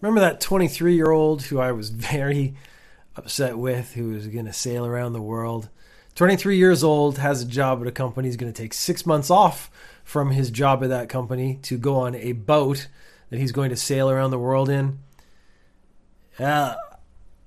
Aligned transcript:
Remember 0.00 0.20
that 0.20 0.40
23 0.40 0.94
year 0.94 1.10
old 1.10 1.42
who 1.42 1.58
I 1.58 1.72
was 1.72 1.90
very 1.90 2.54
upset 3.16 3.58
with, 3.58 3.92
who 3.94 4.10
was 4.10 4.26
going 4.26 4.46
to 4.46 4.52
sail 4.52 4.86
around 4.86 5.12
the 5.12 5.22
world? 5.22 5.68
23 6.14 6.56
years 6.56 6.82
old, 6.82 7.18
has 7.18 7.42
a 7.42 7.46
job 7.46 7.82
at 7.82 7.86
a 7.86 7.92
company, 7.92 8.28
he's 8.28 8.36
going 8.36 8.52
to 8.52 8.62
take 8.62 8.72
six 8.72 9.04
months 9.04 9.30
off 9.30 9.70
from 10.02 10.30
his 10.30 10.50
job 10.50 10.82
at 10.82 10.88
that 10.88 11.08
company 11.08 11.58
to 11.62 11.76
go 11.76 11.96
on 11.96 12.14
a 12.14 12.32
boat 12.32 12.88
that 13.28 13.38
he's 13.38 13.52
going 13.52 13.70
to 13.70 13.76
sail 13.76 14.08
around 14.08 14.30
the 14.30 14.38
world 14.38 14.70
in. 14.70 14.98
Uh, 16.38 16.74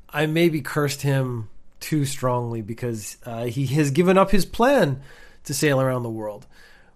I 0.09 0.25
maybe 0.25 0.61
cursed 0.61 1.01
him 1.01 1.49
too 1.79 2.05
strongly 2.05 2.61
because 2.61 3.17
uh, 3.25 3.45
he 3.45 3.65
has 3.67 3.91
given 3.91 4.17
up 4.17 4.31
his 4.31 4.45
plan 4.45 5.01
to 5.45 5.53
sail 5.53 5.81
around 5.81 6.03
the 6.03 6.09
world, 6.09 6.45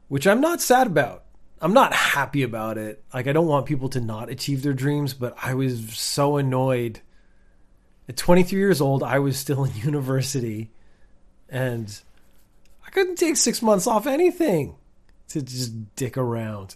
which 0.10 0.28
I'm 0.28 0.42
not 0.42 0.62
sad 0.62 0.88
about. 0.88 1.23
I'm 1.64 1.74
not 1.74 1.94
happy 1.94 2.44
about 2.44 2.78
it. 2.78 3.04
Like, 3.14 3.28
I 3.28 3.32
don't 3.32 3.48
want 3.48 3.66
people 3.66 3.88
to 3.90 4.02
not 4.02 4.30
achieve 4.30 4.64
their 4.64 4.74
dreams, 4.74 5.14
but 5.14 5.36
I 5.42 5.54
was 5.54 5.98
so 5.98 6.38
annoyed. 6.38 7.00
At 8.10 8.18
23 8.18 8.60
years 8.60 8.82
old, 8.82 9.02
I 9.02 9.20
was 9.20 9.38
still 9.38 9.64
in 9.64 9.74
university 9.76 10.72
and 11.48 12.02
I 12.86 12.90
couldn't 12.90 13.16
take 13.16 13.38
six 13.38 13.62
months 13.62 13.88
off 13.88 14.08
anything 14.08 14.76
to 15.30 15.42
just 15.42 15.96
dick 15.96 16.18
around. 16.18 16.76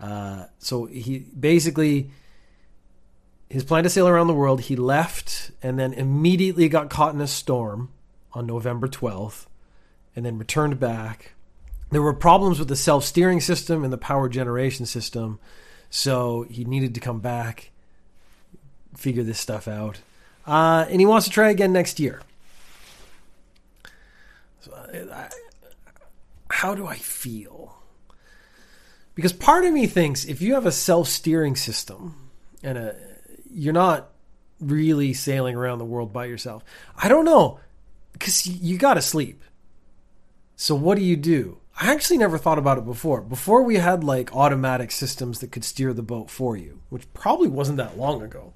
Uh, 0.00 0.46
so 0.58 0.86
he 0.86 1.18
basically 1.18 2.10
his 3.50 3.62
plan 3.62 3.84
to 3.84 3.90
sail 3.90 4.08
around 4.08 4.26
the 4.26 4.34
world. 4.34 4.62
He 4.62 4.76
left 4.76 5.50
and 5.62 5.78
then 5.78 5.92
immediately 5.92 6.68
got 6.68 6.90
caught 6.90 7.14
in 7.14 7.20
a 7.20 7.26
storm 7.26 7.90
on 8.32 8.46
November 8.46 8.88
12th, 8.88 9.46
and 10.16 10.24
then 10.26 10.38
returned 10.38 10.80
back. 10.80 11.34
There 11.94 12.02
were 12.02 12.12
problems 12.12 12.58
with 12.58 12.66
the 12.66 12.74
self 12.74 13.04
steering 13.04 13.40
system 13.40 13.84
and 13.84 13.92
the 13.92 13.96
power 13.96 14.28
generation 14.28 14.84
system, 14.84 15.38
so 15.90 16.44
he 16.50 16.64
needed 16.64 16.92
to 16.94 17.00
come 17.00 17.20
back, 17.20 17.70
figure 18.96 19.22
this 19.22 19.38
stuff 19.38 19.68
out, 19.68 20.00
uh, 20.44 20.86
and 20.90 20.98
he 20.98 21.06
wants 21.06 21.28
to 21.28 21.32
try 21.32 21.50
again 21.50 21.72
next 21.72 22.00
year. 22.00 22.20
So, 24.62 24.74
I, 24.74 25.28
how 26.50 26.74
do 26.74 26.84
I 26.84 26.96
feel? 26.96 27.76
Because 29.14 29.32
part 29.32 29.64
of 29.64 29.72
me 29.72 29.86
thinks 29.86 30.24
if 30.24 30.42
you 30.42 30.54
have 30.54 30.66
a 30.66 30.72
self 30.72 31.06
steering 31.06 31.54
system 31.54 32.28
and 32.64 32.76
a 32.76 32.96
you're 33.52 33.72
not 33.72 34.10
really 34.58 35.12
sailing 35.12 35.54
around 35.54 35.78
the 35.78 35.84
world 35.84 36.12
by 36.12 36.24
yourself. 36.24 36.64
I 36.96 37.08
don't 37.08 37.24
know 37.24 37.60
because 38.14 38.48
you 38.48 38.78
got 38.78 38.94
to 38.94 39.00
sleep. 39.00 39.44
So 40.56 40.74
what 40.74 40.98
do 40.98 41.04
you 41.04 41.16
do? 41.16 41.58
I 41.80 41.92
actually 41.92 42.18
never 42.18 42.38
thought 42.38 42.58
about 42.58 42.78
it 42.78 42.84
before. 42.84 43.20
Before 43.20 43.62
we 43.62 43.76
had 43.76 44.04
like 44.04 44.34
automatic 44.34 44.92
systems 44.92 45.40
that 45.40 45.50
could 45.50 45.64
steer 45.64 45.92
the 45.92 46.02
boat 46.02 46.30
for 46.30 46.56
you, 46.56 46.80
which 46.88 47.12
probably 47.14 47.48
wasn't 47.48 47.78
that 47.78 47.98
long 47.98 48.22
ago. 48.22 48.52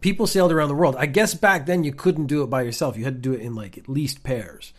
People 0.00 0.26
sailed 0.26 0.52
around 0.52 0.68
the 0.68 0.74
world. 0.74 0.96
I 0.98 1.06
guess 1.06 1.32
back 1.34 1.66
then 1.66 1.84
you 1.84 1.92
couldn't 1.92 2.26
do 2.26 2.42
it 2.42 2.50
by 2.50 2.62
yourself. 2.62 2.96
You 2.96 3.04
had 3.04 3.22
to 3.22 3.28
do 3.28 3.32
it 3.32 3.40
in 3.40 3.54
like 3.54 3.78
at 3.78 3.88
least 3.88 4.24
pairs. 4.24 4.72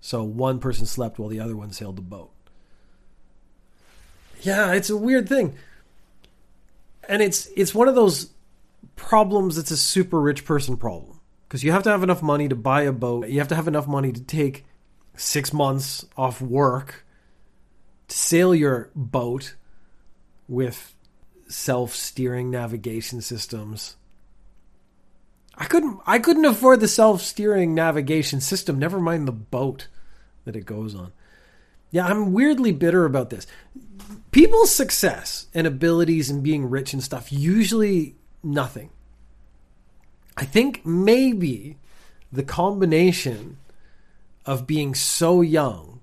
So 0.00 0.22
one 0.22 0.58
person 0.58 0.86
slept 0.86 1.18
while 1.18 1.28
the 1.28 1.40
other 1.40 1.56
one 1.56 1.70
sailed 1.70 1.96
the 1.96 2.02
boat. 2.02 2.30
Yeah, 4.40 4.72
it's 4.72 4.90
a 4.90 4.96
weird 4.96 5.28
thing. 5.28 5.54
And 7.08 7.22
it's 7.22 7.48
it's 7.56 7.74
one 7.74 7.88
of 7.88 7.94
those 7.94 8.30
problems 8.96 9.56
that's 9.56 9.70
a 9.70 9.76
super 9.76 10.20
rich 10.20 10.44
person 10.44 10.76
problem. 10.76 11.20
Because 11.46 11.62
you 11.62 11.72
have 11.72 11.82
to 11.84 11.90
have 11.90 12.02
enough 12.02 12.22
money 12.22 12.48
to 12.48 12.56
buy 12.56 12.82
a 12.82 12.92
boat. 12.92 13.28
You 13.28 13.38
have 13.38 13.48
to 13.48 13.54
have 13.54 13.68
enough 13.68 13.86
money 13.86 14.10
to 14.12 14.20
take 14.20 14.64
six 15.16 15.52
months 15.52 16.06
off 16.16 16.40
work 16.40 17.04
to 18.08 18.16
sail 18.16 18.54
your 18.54 18.90
boat 18.94 19.54
with 20.48 20.94
self 21.48 21.94
steering 21.94 22.50
navigation 22.50 23.20
systems. 23.20 23.96
I 25.56 25.64
couldn't 25.64 26.00
I 26.06 26.18
couldn't 26.18 26.44
afford 26.44 26.80
the 26.80 26.88
self 26.88 27.22
steering 27.22 27.74
navigation 27.74 28.40
system, 28.40 28.78
never 28.78 29.00
mind 29.00 29.26
the 29.26 29.32
boat 29.32 29.88
that 30.44 30.56
it 30.56 30.66
goes 30.66 30.94
on. 30.94 31.12
Yeah, 31.90 32.06
I'm 32.06 32.32
weirdly 32.32 32.72
bitter 32.72 33.04
about 33.04 33.30
this. 33.30 33.46
People's 34.30 34.74
success 34.74 35.46
and 35.54 35.66
abilities 35.66 36.30
and 36.30 36.42
being 36.42 36.68
rich 36.68 36.92
and 36.92 37.02
stuff, 37.02 37.32
usually 37.32 38.16
nothing. 38.42 38.90
I 40.36 40.44
think 40.44 40.84
maybe 40.84 41.78
the 42.30 42.42
combination 42.42 43.56
of 44.46 44.66
being 44.66 44.94
so 44.94 45.40
young 45.42 46.00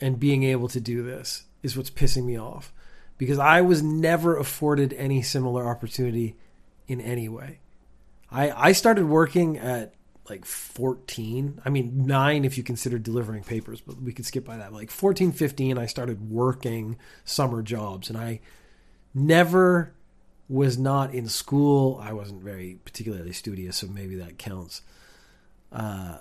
and 0.00 0.20
being 0.20 0.44
able 0.44 0.68
to 0.68 0.80
do 0.80 1.02
this 1.02 1.44
is 1.62 1.76
what's 1.76 1.90
pissing 1.90 2.24
me 2.24 2.38
off. 2.38 2.72
Because 3.18 3.38
I 3.38 3.60
was 3.60 3.82
never 3.82 4.36
afforded 4.36 4.92
any 4.94 5.22
similar 5.22 5.68
opportunity 5.68 6.36
in 6.86 7.00
any 7.00 7.28
way. 7.28 7.58
I, 8.30 8.50
I 8.68 8.72
started 8.72 9.06
working 9.06 9.58
at 9.58 9.94
like 10.30 10.46
14 10.46 11.60
i 11.66 11.68
mean 11.68 12.06
9 12.06 12.46
if 12.46 12.56
you 12.56 12.64
consider 12.64 12.98
delivering 12.98 13.44
papers 13.44 13.82
but 13.82 14.00
we 14.00 14.10
could 14.12 14.24
skip 14.24 14.42
by 14.44 14.56
that. 14.56 14.72
Like 14.72 14.90
14 14.90 15.32
15 15.32 15.76
i 15.76 15.86
started 15.86 16.30
working 16.30 16.96
summer 17.24 17.62
jobs. 17.62 18.08
And 18.08 18.18
i 18.18 18.40
never 19.12 19.94
was 20.48 20.76
not 20.76 21.14
in 21.14 21.28
school. 21.28 21.98
I 22.02 22.12
wasn't 22.12 22.42
very 22.42 22.78
particularly 22.84 23.32
studious 23.32 23.76
so 23.76 23.86
maybe 23.86 24.16
that 24.16 24.38
counts. 24.38 24.82
Uh, 25.72 26.18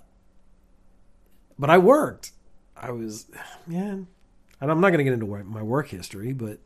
but 1.57 1.69
i 1.69 1.77
worked 1.77 2.31
i 2.75 2.91
was 2.91 3.25
man 3.67 4.07
and 4.61 4.71
i'm 4.71 4.81
not 4.81 4.89
going 4.89 4.99
to 4.99 5.03
get 5.03 5.13
into 5.13 5.25
my 5.25 5.63
work 5.63 5.89
history 5.89 6.33
but 6.33 6.59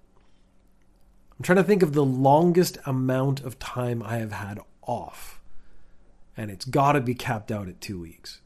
i'm 1.38 1.44
trying 1.44 1.58
to 1.58 1.64
think 1.64 1.84
of 1.84 1.94
the 1.94 2.06
longest 2.06 2.78
amount 2.86 3.42
of 3.42 3.60
time 3.60 4.02
i 4.04 4.18
have 4.18 4.32
had 4.32 4.60
off 4.84 5.38
and 6.38 6.52
it's 6.52 6.66
got 6.66 6.92
to 6.92 7.02
be 7.02 7.16
capped 7.16 7.52
out 7.52 7.68
at 7.68 7.82
two 7.82 8.00
weeks. 8.00 8.40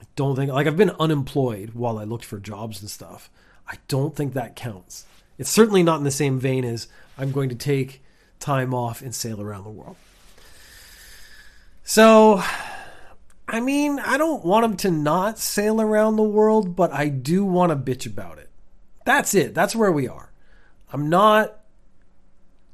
I 0.00 0.04
don't 0.14 0.36
think, 0.36 0.52
like, 0.52 0.66
I've 0.66 0.76
been 0.76 0.92
unemployed 1.00 1.70
while 1.70 1.98
I 1.98 2.04
looked 2.04 2.26
for 2.26 2.38
jobs 2.38 2.82
and 2.82 2.90
stuff. 2.90 3.30
I 3.66 3.76
don't 3.88 4.14
think 4.14 4.34
that 4.34 4.54
counts. 4.54 5.06
It's 5.38 5.50
certainly 5.50 5.82
not 5.82 5.98
in 5.98 6.04
the 6.04 6.10
same 6.10 6.38
vein 6.38 6.64
as 6.64 6.86
I'm 7.16 7.32
going 7.32 7.48
to 7.48 7.54
take 7.54 8.02
time 8.38 8.74
off 8.74 9.00
and 9.00 9.14
sail 9.14 9.40
around 9.40 9.64
the 9.64 9.70
world. 9.70 9.96
So, 11.82 12.42
I 13.50 13.58
mean, 13.58 13.98
I 13.98 14.16
don't 14.16 14.44
want 14.44 14.64
him 14.64 14.76
to 14.78 14.92
not 14.92 15.38
sail 15.40 15.80
around 15.80 16.14
the 16.14 16.22
world, 16.22 16.76
but 16.76 16.92
I 16.92 17.08
do 17.08 17.44
want 17.44 17.70
to 17.70 17.76
bitch 17.76 18.06
about 18.06 18.38
it. 18.38 18.48
That's 19.04 19.34
it. 19.34 19.54
That's 19.54 19.74
where 19.74 19.90
we 19.90 20.06
are. 20.06 20.30
I'm 20.92 21.08
not 21.08 21.58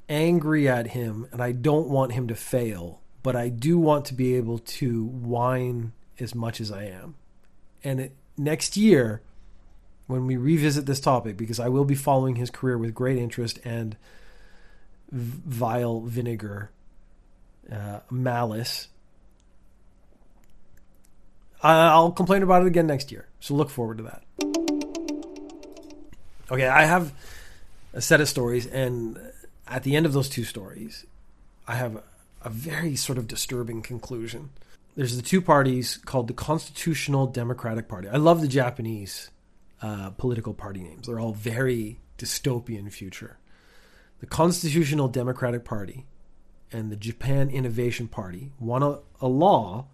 angry 0.06 0.68
at 0.68 0.88
him 0.88 1.28
and 1.32 1.42
I 1.42 1.52
don't 1.52 1.88
want 1.88 2.12
him 2.12 2.28
to 2.28 2.34
fail, 2.34 3.00
but 3.22 3.34
I 3.34 3.48
do 3.48 3.78
want 3.78 4.04
to 4.06 4.14
be 4.14 4.34
able 4.34 4.58
to 4.58 5.06
whine 5.06 5.92
as 6.20 6.34
much 6.34 6.60
as 6.60 6.70
I 6.70 6.84
am. 6.84 7.14
And 7.82 7.98
it, 7.98 8.16
next 8.36 8.76
year, 8.76 9.22
when 10.08 10.26
we 10.26 10.36
revisit 10.36 10.84
this 10.84 11.00
topic, 11.00 11.38
because 11.38 11.58
I 11.58 11.68
will 11.68 11.86
be 11.86 11.94
following 11.94 12.36
his 12.36 12.50
career 12.50 12.76
with 12.76 12.92
great 12.92 13.16
interest 13.16 13.60
and 13.64 13.96
vile 15.10 16.00
vinegar, 16.00 16.70
uh, 17.72 18.00
malice, 18.10 18.88
I'll 21.62 22.12
complain 22.12 22.42
about 22.42 22.62
it 22.62 22.68
again 22.68 22.86
next 22.86 23.10
year. 23.10 23.26
So 23.40 23.54
look 23.54 23.70
forward 23.70 23.98
to 23.98 24.04
that. 24.04 24.22
Okay, 26.50 26.66
I 26.66 26.84
have 26.84 27.12
a 27.92 28.00
set 28.00 28.20
of 28.20 28.28
stories, 28.28 28.66
and 28.66 29.18
at 29.66 29.82
the 29.82 29.96
end 29.96 30.06
of 30.06 30.12
those 30.12 30.28
two 30.28 30.44
stories, 30.44 31.04
I 31.66 31.74
have 31.74 32.02
a 32.42 32.50
very 32.50 32.94
sort 32.94 33.18
of 33.18 33.26
disturbing 33.26 33.82
conclusion. 33.82 34.50
There's 34.94 35.16
the 35.16 35.22
two 35.22 35.40
parties 35.40 35.96
called 35.96 36.28
the 36.28 36.34
Constitutional 36.34 37.26
Democratic 37.26 37.88
Party. 37.88 38.08
I 38.08 38.16
love 38.16 38.40
the 38.40 38.48
Japanese 38.48 39.30
uh, 39.82 40.10
political 40.10 40.54
party 40.54 40.80
names. 40.80 41.06
They're 41.06 41.20
all 41.20 41.32
very 41.32 41.98
dystopian 42.16 42.90
future. 42.92 43.38
The 44.20 44.26
Constitutional 44.26 45.08
Democratic 45.08 45.64
Party 45.64 46.06
and 46.72 46.90
the 46.90 46.96
Japan 46.96 47.50
Innovation 47.50 48.08
Party 48.08 48.52
want 48.58 48.84
a, 48.84 49.00
a 49.20 49.28
law 49.28 49.86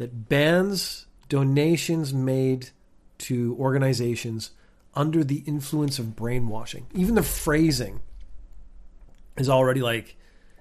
that 0.00 0.30
bans 0.30 1.04
donations 1.28 2.14
made 2.14 2.70
to 3.18 3.54
organizations 3.60 4.52
under 4.94 5.22
the 5.22 5.42
influence 5.46 5.98
of 5.98 6.16
brainwashing. 6.16 6.86
Even 6.94 7.16
the 7.16 7.22
phrasing 7.22 8.00
is 9.36 9.50
already 9.50 9.82
like 9.82 10.16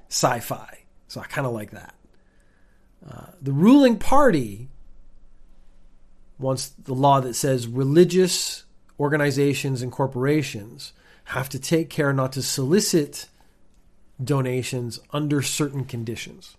sci-fi. 0.09 0.79
So 1.07 1.21
I 1.21 1.23
kind 1.23 1.47
of 1.47 1.53
like 1.53 1.71
that. 1.71 1.95
Uh, 3.09 3.27
the 3.41 3.53
ruling 3.53 3.97
party 3.97 4.67
wants 6.37 6.67
the 6.67 6.93
law 6.93 7.21
that 7.21 7.33
says 7.33 7.65
religious 7.65 8.65
organizations 8.99 9.81
and 9.81 9.89
corporations 9.89 10.91
have 11.23 11.47
to 11.47 11.59
take 11.59 11.89
care 11.89 12.11
not 12.11 12.33
to 12.33 12.41
solicit 12.41 13.29
donations 14.21 14.99
under 15.13 15.41
certain 15.41 15.85
conditions. 15.85 16.57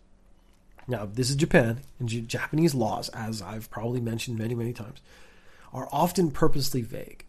Now, 0.91 1.07
this 1.07 1.31
is 1.31 1.37
Japan, 1.37 1.83
and 2.01 2.09
Japanese 2.29 2.75
laws, 2.75 3.09
as 3.11 3.41
I've 3.41 3.71
probably 3.71 4.01
mentioned 4.01 4.37
many, 4.37 4.57
many 4.57 4.73
times, 4.73 5.01
are 5.73 5.89
often 5.93 6.33
purposely 6.33 6.83
vague. 6.83 7.25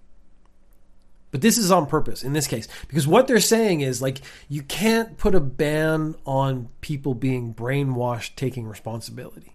But 1.29 1.41
this 1.41 1.59
is 1.59 1.71
on 1.71 1.85
purpose 1.85 2.23
in 2.23 2.33
this 2.33 2.47
case 2.47 2.67
because 2.89 3.07
what 3.07 3.27
they're 3.27 3.39
saying 3.39 3.79
is 3.79 4.01
like 4.01 4.19
you 4.49 4.63
can't 4.63 5.17
put 5.17 5.33
a 5.33 5.39
ban 5.39 6.15
on 6.25 6.67
people 6.81 7.13
being 7.13 7.53
brainwashed 7.53 8.35
taking 8.35 8.67
responsibility. 8.67 9.53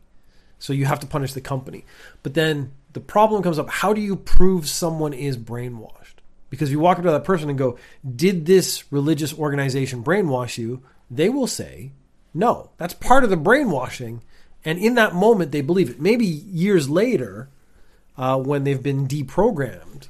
So 0.58 0.72
you 0.72 0.86
have 0.86 1.00
to 1.00 1.06
punish 1.06 1.34
the 1.34 1.42
company. 1.42 1.84
But 2.22 2.32
then 2.32 2.72
the 2.94 3.00
problem 3.00 3.42
comes 3.42 3.58
up 3.58 3.68
how 3.68 3.92
do 3.92 4.00
you 4.00 4.16
prove 4.16 4.66
someone 4.66 5.12
is 5.12 5.36
brainwashed? 5.36 6.14
Because 6.48 6.70
if 6.70 6.72
you 6.72 6.80
walk 6.80 6.96
up 6.96 7.04
to 7.04 7.10
that 7.10 7.24
person 7.24 7.50
and 7.50 7.58
go, 7.58 7.76
Did 8.14 8.46
this 8.46 8.90
religious 8.90 9.38
organization 9.38 10.02
brainwash 10.02 10.56
you? 10.56 10.82
They 11.10 11.28
will 11.28 11.46
say, 11.46 11.92
No. 12.36 12.70
That's 12.76 12.94
part 12.94 13.24
of 13.24 13.30
the 13.30 13.36
brainwashing. 13.36 14.22
And 14.64 14.78
in 14.78 14.94
that 14.96 15.14
moment, 15.14 15.52
they 15.52 15.62
believe 15.62 15.90
it. 15.90 16.00
Maybe 16.00 16.26
years 16.26 16.88
later, 16.88 17.48
uh, 18.16 18.38
when 18.38 18.64
they've 18.64 18.82
been 18.82 19.08
deprogrammed, 19.08 20.08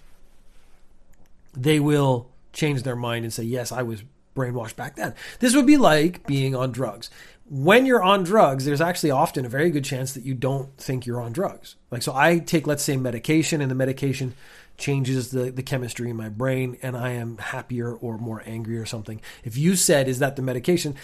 they 1.55 1.79
will 1.79 2.29
change 2.53 2.83
their 2.83 2.97
mind 2.97 3.25
and 3.25 3.33
say, 3.33 3.45
Yes, 3.45 3.71
I 3.71 3.83
was 3.83 4.03
brainwashed 4.35 4.77
back 4.77 4.97
then. 4.97 5.15
This 5.41 5.55
would 5.55 5.67
be 5.67 5.77
like 5.77 6.27
being 6.27 6.55
on 6.55 6.73
drugs. 6.73 7.11
When 7.49 7.87
you're 7.87 8.03
on 8.03 8.25
drugs, 8.25 8.65
there's 8.65 8.81
actually 8.81 9.13
often 9.13 9.45
a 9.45 9.49
very 9.49 9.71
good 9.71 9.85
chance 9.85 10.15
that 10.15 10.25
you 10.25 10.35
don't 10.35 10.77
think 10.77 11.07
you're 11.07 11.21
on 11.21 11.33
drugs. 11.33 11.77
Like, 11.93 12.03
so 12.03 12.13
I 12.15 12.41
take, 12.41 12.67
let's 12.67 12.83
say, 12.83 12.97
medication, 12.97 13.61
and 13.61 13.71
the 13.71 13.77
medication 13.77 14.35
changes 14.77 15.31
the, 15.31 15.51
the 15.51 15.63
chemistry 15.63 16.11
in 16.11 16.17
my 16.17 16.29
brain, 16.29 16.77
and 16.83 16.97
I 16.97 17.11
am 17.13 17.39
happier 17.39 17.95
or 17.95 18.19
more 18.19 18.43
angry 18.47 18.79
or 18.79 18.87
something. 18.87 19.21
If 19.45 19.57
you 19.57 19.77
said, 19.77 20.09
Is 20.09 20.19
that 20.19 20.37
the 20.37 20.43
medication? 20.43 20.97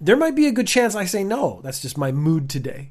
There 0.00 0.16
might 0.16 0.34
be 0.34 0.46
a 0.46 0.52
good 0.52 0.66
chance 0.66 0.94
I 0.94 1.04
say, 1.04 1.24
No, 1.24 1.60
that's 1.62 1.80
just 1.80 1.98
my 1.98 2.12
mood 2.12 2.48
today. 2.48 2.90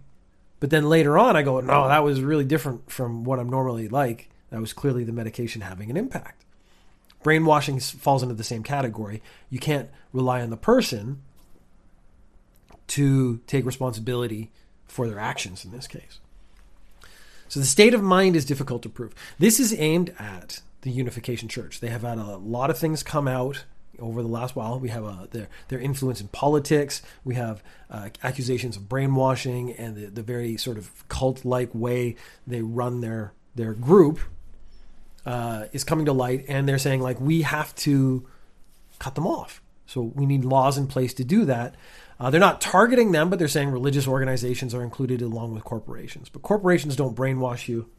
But 0.59 0.69
then 0.69 0.89
later 0.89 1.17
on, 1.17 1.35
I 1.35 1.41
go, 1.41 1.59
No, 1.59 1.87
that 1.87 2.03
was 2.03 2.21
really 2.21 2.45
different 2.45 2.91
from 2.91 3.23
what 3.23 3.39
I'm 3.39 3.49
normally 3.49 3.87
like. 3.87 4.29
That 4.51 4.61
was 4.61 4.73
clearly 4.73 5.03
the 5.03 5.11
medication 5.11 5.61
having 5.61 5.89
an 5.89 5.97
impact 5.97 6.45
brainwashing 7.23 7.79
falls 7.79 8.23
into 8.23 8.35
the 8.35 8.43
same 8.43 8.63
category. 8.63 9.21
You 9.49 9.59
can't 9.59 9.89
rely 10.13 10.41
on 10.41 10.49
the 10.49 10.57
person 10.57 11.21
to 12.87 13.39
take 13.45 13.65
responsibility 13.65 14.51
for 14.87 15.07
their 15.07 15.19
actions 15.19 15.63
in 15.65 15.71
this 15.71 15.87
case. 15.87 16.19
So 17.47 17.59
the 17.59 17.65
state 17.65 17.93
of 17.93 18.01
mind 18.01 18.35
is 18.35 18.45
difficult 18.45 18.83
to 18.83 18.89
prove. 18.89 19.13
This 19.37 19.59
is 19.59 19.73
aimed 19.77 20.13
at 20.19 20.61
the 20.81 20.91
Unification 20.91 21.49
Church. 21.49 21.79
They 21.79 21.89
have 21.89 22.03
had 22.03 22.17
a 22.17 22.37
lot 22.37 22.69
of 22.69 22.77
things 22.77 23.03
come 23.03 23.27
out 23.27 23.65
over 23.99 24.21
the 24.21 24.27
last 24.27 24.55
while. 24.55 24.79
We 24.79 24.89
have 24.89 25.05
uh, 25.05 25.27
their 25.31 25.49
their 25.67 25.79
influence 25.79 26.21
in 26.21 26.27
politics. 26.29 27.01
We 27.23 27.35
have 27.35 27.63
uh, 27.89 28.09
accusations 28.23 28.77
of 28.77 28.89
brainwashing 28.89 29.73
and 29.73 29.95
the, 29.95 30.05
the 30.07 30.23
very 30.23 30.57
sort 30.57 30.77
of 30.77 31.07
cult 31.07 31.45
like 31.45 31.73
way 31.73 32.15
they 32.47 32.61
run 32.61 33.01
their 33.01 33.33
their 33.55 33.73
group 33.73 34.19
uh, 35.25 35.65
is 35.73 35.83
coming 35.83 36.05
to 36.05 36.13
light, 36.13 36.45
and 36.47 36.67
they're 36.67 36.77
saying 36.77 37.01
like 37.01 37.19
we 37.19 37.41
have 37.43 37.75
to 37.75 38.27
cut 38.99 39.15
them 39.15 39.27
off. 39.27 39.61
So 39.85 40.01
we 40.01 40.25
need 40.25 40.45
laws 40.45 40.77
in 40.77 40.87
place 40.87 41.13
to 41.15 41.23
do 41.23 41.45
that. 41.45 41.75
Uh, 42.19 42.29
they're 42.29 42.39
not 42.39 42.61
targeting 42.61 43.11
them, 43.11 43.29
but 43.29 43.39
they're 43.39 43.47
saying 43.47 43.69
religious 43.69 44.07
organizations 44.07 44.75
are 44.75 44.83
included 44.83 45.21
along 45.21 45.53
with 45.53 45.63
corporations. 45.63 46.29
But 46.29 46.41
corporations 46.41 46.95
don't 46.95 47.15
brainwash 47.15 47.67
you 47.67 47.89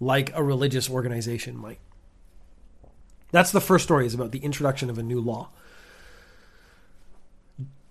like 0.00 0.32
a 0.34 0.42
religious 0.42 0.90
organization 0.90 1.56
might. 1.56 1.78
That's 3.32 3.50
the 3.50 3.60
first 3.60 3.84
story 3.84 4.06
is 4.06 4.14
about 4.14 4.30
the 4.30 4.38
introduction 4.38 4.88
of 4.88 4.98
a 4.98 5.02
new 5.02 5.20
law. 5.20 5.48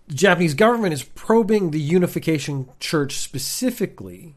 The 0.08 0.16
Japanese 0.16 0.54
government 0.54 0.94
is 0.94 1.04
probing 1.04 1.72
the 1.72 1.80
Unification 1.80 2.70
Church 2.80 3.18
specifically 3.18 4.36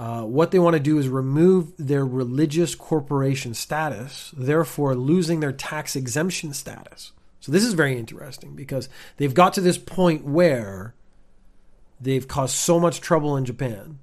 uh, 0.00 0.22
what 0.22 0.50
they 0.50 0.58
want 0.58 0.72
to 0.72 0.80
do 0.80 0.96
is 0.96 1.08
remove 1.08 1.74
their 1.76 2.06
religious 2.06 2.74
corporation 2.74 3.52
status, 3.52 4.32
therefore 4.34 4.94
losing 4.94 5.40
their 5.40 5.52
tax 5.52 5.94
exemption 5.94 6.54
status. 6.54 7.12
So 7.40 7.52
this 7.52 7.62
is 7.62 7.74
very 7.74 7.98
interesting 7.98 8.56
because 8.56 8.88
they've 9.18 9.34
got 9.34 9.52
to 9.54 9.60
this 9.60 9.76
point 9.76 10.24
where 10.24 10.94
they've 12.00 12.26
caused 12.26 12.54
so 12.54 12.80
much 12.80 13.02
trouble 13.02 13.36
in 13.36 13.44
Japan 13.44 13.98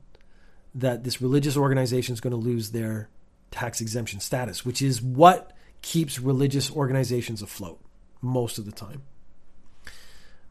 that 0.75 1.03
this 1.03 1.19
religious 1.19 1.57
organization 1.57 2.13
is 2.13 2.21
going 2.21 2.29
to 2.29 2.37
lose 2.37 2.69
their 2.69 3.09
tax 3.49 3.81
exemption 3.81 4.19
status, 4.19 4.63
which 4.63 4.83
is 4.83 5.01
what 5.01 5.51
keeps 5.81 6.19
religious 6.19 6.71
organizations 6.71 7.41
afloat 7.41 7.79
most 8.21 8.57
of 8.57 8.65
the 8.65 8.71
time. 8.71 9.03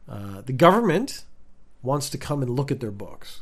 Uh, 0.07 0.41
the 0.41 0.53
government 0.53 1.23
wants 1.81 2.09
to 2.09 2.17
come 2.17 2.41
and 2.41 2.55
look 2.55 2.71
at 2.71 2.79
their 2.79 2.91
books, 2.91 3.41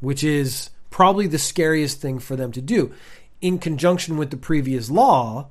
which 0.00 0.24
is 0.24 0.70
probably 0.90 1.26
the 1.26 1.38
scariest 1.38 2.00
thing 2.00 2.18
for 2.18 2.36
them 2.36 2.52
to 2.52 2.60
do. 2.60 2.92
In 3.40 3.58
conjunction 3.58 4.16
with 4.16 4.30
the 4.30 4.36
previous 4.36 4.90
law, 4.90 5.48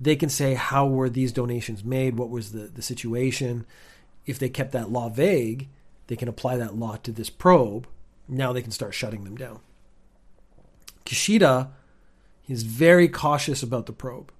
they 0.00 0.16
can 0.16 0.28
say 0.28 0.54
how 0.54 0.86
were 0.86 1.08
these 1.08 1.32
donations 1.32 1.84
made, 1.84 2.16
what 2.16 2.30
was 2.30 2.52
the, 2.52 2.68
the 2.68 2.82
situation. 2.82 3.66
If 4.26 4.38
they 4.38 4.48
kept 4.48 4.72
that 4.72 4.90
law 4.90 5.08
vague, 5.08 5.68
they 6.06 6.16
can 6.16 6.28
apply 6.28 6.56
that 6.58 6.76
law 6.76 6.96
to 6.96 7.12
this 7.12 7.30
probe. 7.30 7.86
Now 8.28 8.52
they 8.52 8.62
can 8.62 8.70
start 8.70 8.94
shutting 8.94 9.24
them 9.24 9.36
down. 9.36 9.60
Kishida 11.04 11.68
is 12.48 12.62
very 12.62 13.08
cautious 13.08 13.62
about 13.62 13.86
the 13.86 13.92
probe. 13.92 14.32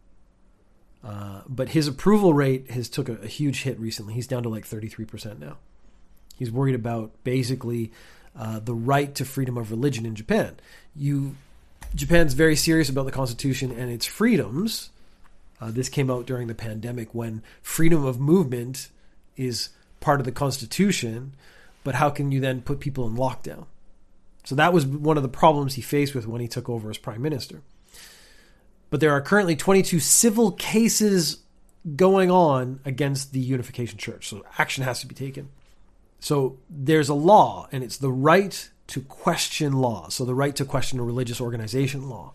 Uh, 1.07 1.43
but 1.47 1.69
his 1.69 1.87
approval 1.87 2.35
rate 2.35 2.69
has 2.73 2.89
took 2.89 3.09
a, 3.09 3.13
a, 3.19 3.29
huge 3.29 3.63
hit 3.63 3.79
recently. 3.79 4.13
He's 4.13 4.27
down 4.27 4.43
to 4.43 4.49
like 4.49 4.65
33% 4.65 5.39
now. 5.39 5.57
He's 6.37 6.51
worried 6.51 6.75
about 6.75 7.13
basically 7.23 7.93
uh, 8.37 8.59
the 8.59 8.75
right 8.75 9.15
to 9.15 9.25
freedom 9.25 9.57
of 9.57 9.71
religion 9.71 10.05
in 10.05 10.17
Japan. 10.17 10.57
You, 10.97 11.37
Japan's 11.95 12.35
very 12.35 12.57
serious 12.57 12.89
about 12.89 13.07
the 13.07 13.13
Constitution 13.13 13.71
and 13.71 13.89
its 13.89 14.05
freedoms. 14.05 14.91
Uh, 15.61 15.71
this 15.71 15.89
came 15.89 16.11
out 16.11 16.27
during 16.27 16.49
the 16.49 16.57
pandemic 16.57 17.15
when 17.15 17.43
freedom 17.63 18.05
of 18.05 18.19
movement 18.19 18.89
is 19.37 19.69
part 20.01 20.19
of 20.19 20.27
the 20.27 20.33
Constitution, 20.33 21.35
but 21.85 21.95
how 21.95 22.11
can 22.11 22.33
you 22.33 22.41
then 22.41 22.63
put 22.63 22.81
people 22.81 23.07
in 23.07 23.15
lockdown? 23.15 23.67
So 24.43 24.57
that 24.57 24.73
was 24.73 24.85
one 24.85 25.17
of 25.17 25.23
the 25.23 25.29
problems 25.29 25.75
he 25.75 25.83
faced 25.83 26.17
with 26.17 26.27
when 26.27 26.41
he 26.41 26.49
took 26.49 26.69
over 26.69 26.91
as 26.91 26.99
prime 26.99 27.23
minister. 27.23 27.63
But 28.91 29.01
there 29.01 29.13
are 29.13 29.21
currently 29.21 29.57
22 29.57 30.01
civil 30.01 30.53
cases 30.53 31.39
going 31.95 32.31
on 32.31 32.81
against 32.85 33.33
the 33.33 33.41
Unification 33.41 33.99
Church. 33.99 34.29
So 34.29 34.45
action 34.59 34.85
has 34.85 35.01
to 35.01 35.07
be 35.07 35.15
taken. 35.15 35.51
So 36.21 36.59
there's 36.69 37.09
a 37.09 37.15
law, 37.15 37.69
and 37.71 37.85
it's 37.85 37.99
the 37.99 38.11
right 38.11 38.71
to 38.89 39.01
question 39.03 39.75
law. 39.75 40.09
So 40.09 40.25
the 40.25 40.35
right 40.35 40.57
to 40.57 40.65
question 40.65 40.99
a 40.99 41.05
religious 41.05 41.41
organization 41.41 42.09
law. 42.09 42.33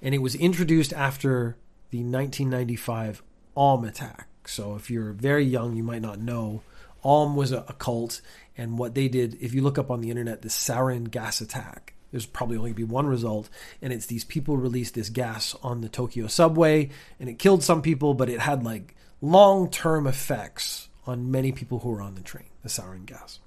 And 0.00 0.14
it 0.14 0.18
was 0.18 0.34
introduced 0.34 0.92
after 0.92 1.56
the 1.90 1.98
1995 1.98 3.22
Aum 3.56 3.84
attack. 3.84 4.28
So 4.46 4.74
if 4.74 4.90
you're 4.90 5.12
very 5.12 5.44
young, 5.44 5.76
you 5.76 5.82
might 5.82 6.02
not 6.02 6.18
know. 6.18 6.62
Aum 7.04 7.36
was 7.36 7.52
a, 7.52 7.64
a 7.68 7.72
cult, 7.74 8.20
and 8.56 8.78
what 8.78 8.94
they 8.94 9.08
did, 9.08 9.36
if 9.40 9.54
you 9.54 9.62
look 9.62 9.78
up 9.78 9.90
on 9.90 10.00
the 10.00 10.10
internet, 10.10 10.42
the 10.42 10.48
sarin 10.48 11.10
gas 11.10 11.40
attack, 11.40 11.94
there's 12.12 12.26
probably 12.26 12.56
only 12.56 12.72
be 12.72 12.84
one 12.84 13.06
result, 13.06 13.48
and 13.80 13.92
it's 13.92 14.06
these 14.06 14.24
people 14.24 14.56
released 14.56 14.94
this 14.94 15.08
gas 15.08 15.56
on 15.62 15.80
the 15.80 15.88
Tokyo 15.88 16.28
subway, 16.28 16.90
and 17.18 17.28
it 17.28 17.38
killed 17.38 17.64
some 17.64 17.82
people, 17.82 18.14
but 18.14 18.28
it 18.28 18.40
had 18.40 18.62
like 18.62 18.94
long 19.20 19.68
term 19.68 20.06
effects 20.06 20.88
on 21.06 21.30
many 21.30 21.50
people 21.50 21.80
who 21.80 21.90
were 21.90 22.02
on 22.02 22.14
the 22.14 22.20
train 22.20 22.46
the 22.62 22.68
sarin 22.68 23.04
gas. 23.06 23.40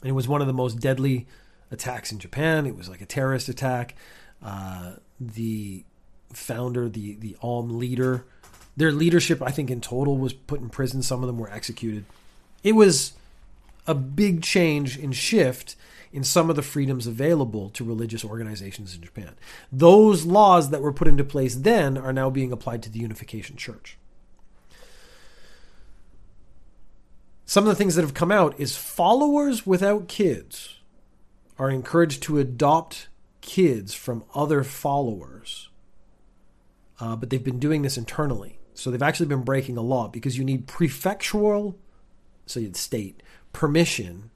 And 0.00 0.10
it 0.10 0.12
was 0.12 0.28
one 0.28 0.40
of 0.40 0.46
the 0.46 0.52
most 0.52 0.80
deadly 0.80 1.26
attacks 1.70 2.12
in 2.12 2.18
Japan. 2.18 2.66
It 2.66 2.76
was 2.76 2.88
like 2.88 3.00
a 3.00 3.06
terrorist 3.06 3.48
attack. 3.48 3.94
Uh, 4.42 4.94
the 5.20 5.84
founder, 6.32 6.88
the 6.88 7.14
the 7.14 7.36
Aum 7.40 7.78
leader, 7.78 8.26
their 8.76 8.92
leadership, 8.92 9.40
I 9.40 9.50
think 9.50 9.70
in 9.70 9.80
total 9.80 10.18
was 10.18 10.32
put 10.32 10.60
in 10.60 10.68
prison. 10.68 11.02
Some 11.02 11.22
of 11.22 11.28
them 11.28 11.38
were 11.38 11.50
executed. 11.50 12.04
It 12.62 12.72
was 12.72 13.12
a 13.86 13.94
big 13.94 14.42
change 14.42 14.96
and 14.96 15.14
shift 15.14 15.76
in 16.12 16.22
some 16.24 16.50
of 16.50 16.56
the 16.56 16.62
freedoms 16.62 17.06
available 17.06 17.70
to 17.70 17.84
religious 17.84 18.24
organizations 18.24 18.94
in 18.94 19.02
Japan. 19.02 19.34
Those 19.70 20.26
laws 20.26 20.70
that 20.70 20.82
were 20.82 20.92
put 20.92 21.08
into 21.08 21.24
place 21.24 21.54
then 21.54 21.96
are 21.96 22.12
now 22.12 22.28
being 22.28 22.52
applied 22.52 22.82
to 22.82 22.90
the 22.90 22.98
Unification 22.98 23.56
Church. 23.56 23.98
some 27.52 27.64
of 27.64 27.68
the 27.68 27.74
things 27.74 27.96
that 27.96 28.00
have 28.00 28.14
come 28.14 28.32
out 28.32 28.58
is 28.58 28.78
followers 28.78 29.66
without 29.66 30.08
kids 30.08 30.80
are 31.58 31.68
encouraged 31.68 32.22
to 32.22 32.38
adopt 32.38 33.08
kids 33.42 33.92
from 33.92 34.24
other 34.34 34.64
followers. 34.64 35.68
Uh, 36.98 37.14
but 37.14 37.28
they've 37.28 37.44
been 37.44 37.58
doing 37.58 37.82
this 37.82 37.98
internally. 37.98 38.58
So 38.72 38.90
they've 38.90 39.02
actually 39.02 39.26
been 39.26 39.42
breaking 39.42 39.76
a 39.76 39.82
law 39.82 40.08
because 40.08 40.38
you 40.38 40.44
need 40.44 40.66
prefectural, 40.66 41.74
so 42.46 42.58
you'd 42.58 42.74
state, 42.74 43.22
permission 43.52 44.30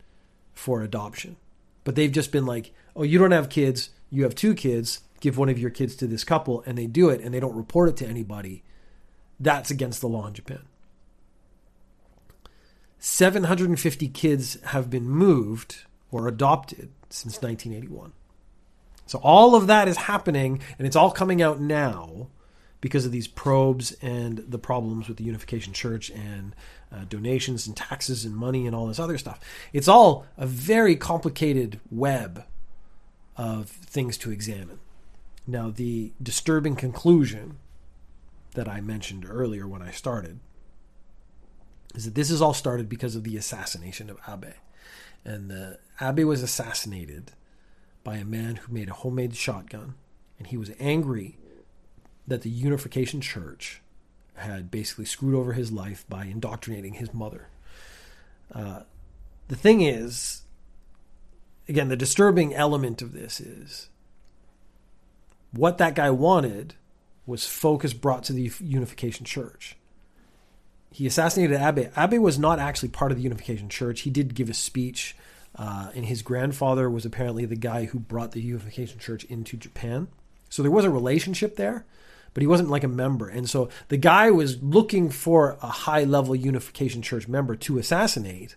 for 0.52 0.82
adoption. 0.82 1.36
But 1.84 1.94
they've 1.94 2.12
just 2.12 2.32
been 2.32 2.46
like, 2.46 2.72
oh, 2.94 3.02
you 3.02 3.18
don't 3.18 3.30
have 3.30 3.48
kids, 3.48 3.90
you 4.10 4.24
have 4.24 4.34
two 4.34 4.54
kids, 4.54 5.00
give 5.20 5.38
one 5.38 5.48
of 5.48 5.58
your 5.58 5.70
kids 5.70 5.94
to 5.96 6.06
this 6.06 6.24
couple, 6.24 6.62
and 6.66 6.76
they 6.76 6.86
do 6.86 7.10
it 7.10 7.20
and 7.20 7.32
they 7.32 7.40
don't 7.40 7.56
report 7.56 7.88
it 7.88 7.96
to 7.98 8.06
anybody. 8.06 8.62
That's 9.38 9.70
against 9.70 10.00
the 10.00 10.08
law 10.08 10.26
in 10.26 10.34
Japan. 10.34 10.62
750 12.98 14.08
kids 14.08 14.60
have 14.64 14.90
been 14.90 15.08
moved 15.08 15.84
or 16.10 16.26
adopted 16.26 16.90
since 17.10 17.40
1981. 17.40 18.12
So 19.06 19.20
all 19.22 19.54
of 19.54 19.68
that 19.68 19.86
is 19.86 19.96
happening, 19.96 20.60
and 20.78 20.86
it's 20.86 20.96
all 20.96 21.12
coming 21.12 21.40
out 21.40 21.60
now 21.60 22.28
because 22.86 23.04
of 23.04 23.10
these 23.10 23.26
probes 23.26 23.90
and 24.00 24.38
the 24.46 24.60
problems 24.60 25.08
with 25.08 25.16
the 25.16 25.24
Unification 25.24 25.72
Church 25.72 26.08
and 26.08 26.54
uh, 26.92 27.02
donations 27.08 27.66
and 27.66 27.76
taxes 27.76 28.24
and 28.24 28.36
money 28.36 28.64
and 28.64 28.76
all 28.76 28.86
this 28.86 29.00
other 29.00 29.18
stuff. 29.18 29.40
It's 29.72 29.88
all 29.88 30.24
a 30.38 30.46
very 30.46 30.94
complicated 30.94 31.80
web 31.90 32.44
of 33.36 33.68
things 33.68 34.16
to 34.18 34.30
examine. 34.30 34.78
Now, 35.48 35.68
the 35.68 36.12
disturbing 36.22 36.76
conclusion 36.76 37.56
that 38.54 38.68
I 38.68 38.80
mentioned 38.80 39.26
earlier 39.28 39.66
when 39.66 39.82
I 39.82 39.90
started 39.90 40.38
is 41.96 42.04
that 42.04 42.14
this 42.14 42.30
is 42.30 42.40
all 42.40 42.54
started 42.54 42.88
because 42.88 43.16
of 43.16 43.24
the 43.24 43.36
assassination 43.36 44.08
of 44.08 44.20
Abe. 44.28 44.54
And 45.24 45.50
the, 45.50 45.80
Abe 46.00 46.20
was 46.20 46.40
assassinated 46.40 47.32
by 48.04 48.18
a 48.18 48.24
man 48.24 48.54
who 48.54 48.72
made 48.72 48.88
a 48.88 48.94
homemade 48.94 49.34
shotgun, 49.34 49.96
and 50.38 50.46
he 50.46 50.56
was 50.56 50.70
angry 50.78 51.36
that 52.26 52.42
the 52.42 52.50
Unification 52.50 53.20
Church 53.20 53.80
had 54.34 54.70
basically 54.70 55.04
screwed 55.04 55.34
over 55.34 55.52
his 55.52 55.72
life 55.72 56.04
by 56.08 56.24
indoctrinating 56.24 56.94
his 56.94 57.14
mother. 57.14 57.48
Uh, 58.54 58.80
the 59.48 59.56
thing 59.56 59.80
is, 59.80 60.42
again, 61.68 61.88
the 61.88 61.96
disturbing 61.96 62.54
element 62.54 63.00
of 63.02 63.12
this 63.12 63.40
is 63.40 63.88
what 65.52 65.78
that 65.78 65.94
guy 65.94 66.10
wanted 66.10 66.74
was 67.24 67.46
focus 67.46 67.92
brought 67.92 68.24
to 68.24 68.32
the 68.32 68.52
Unification 68.60 69.24
Church. 69.24 69.76
He 70.90 71.06
assassinated 71.06 71.60
Abe. 71.60 71.90
Abe 71.96 72.20
was 72.20 72.38
not 72.38 72.58
actually 72.58 72.88
part 72.90 73.10
of 73.10 73.18
the 73.18 73.24
Unification 73.24 73.68
Church. 73.68 74.02
He 74.02 74.10
did 74.10 74.34
give 74.34 74.48
a 74.48 74.54
speech, 74.54 75.16
uh, 75.56 75.90
and 75.94 76.06
his 76.06 76.22
grandfather 76.22 76.88
was 76.88 77.04
apparently 77.04 77.44
the 77.44 77.56
guy 77.56 77.86
who 77.86 77.98
brought 77.98 78.32
the 78.32 78.40
Unification 78.40 78.98
Church 78.98 79.24
into 79.24 79.56
Japan. 79.56 80.08
So 80.48 80.62
there 80.62 80.70
was 80.70 80.84
a 80.84 80.90
relationship 80.90 81.56
there, 81.56 81.84
but 82.34 82.42
he 82.42 82.46
wasn't 82.46 82.70
like 82.70 82.84
a 82.84 82.88
member. 82.88 83.28
And 83.28 83.48
so 83.48 83.68
the 83.88 83.96
guy 83.96 84.30
was 84.30 84.62
looking 84.62 85.10
for 85.10 85.58
a 85.62 85.68
high 85.68 86.04
level 86.04 86.34
Unification 86.34 87.02
Church 87.02 87.28
member 87.28 87.56
to 87.56 87.78
assassinate, 87.78 88.56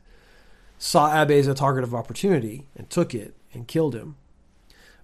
saw 0.77 1.21
Abe 1.21 1.31
as 1.31 1.47
a 1.47 1.53
target 1.53 1.83
of 1.83 1.95
opportunity, 1.95 2.67
and 2.75 2.89
took 2.89 3.13
it 3.13 3.35
and 3.53 3.67
killed 3.67 3.95
him. 3.95 4.15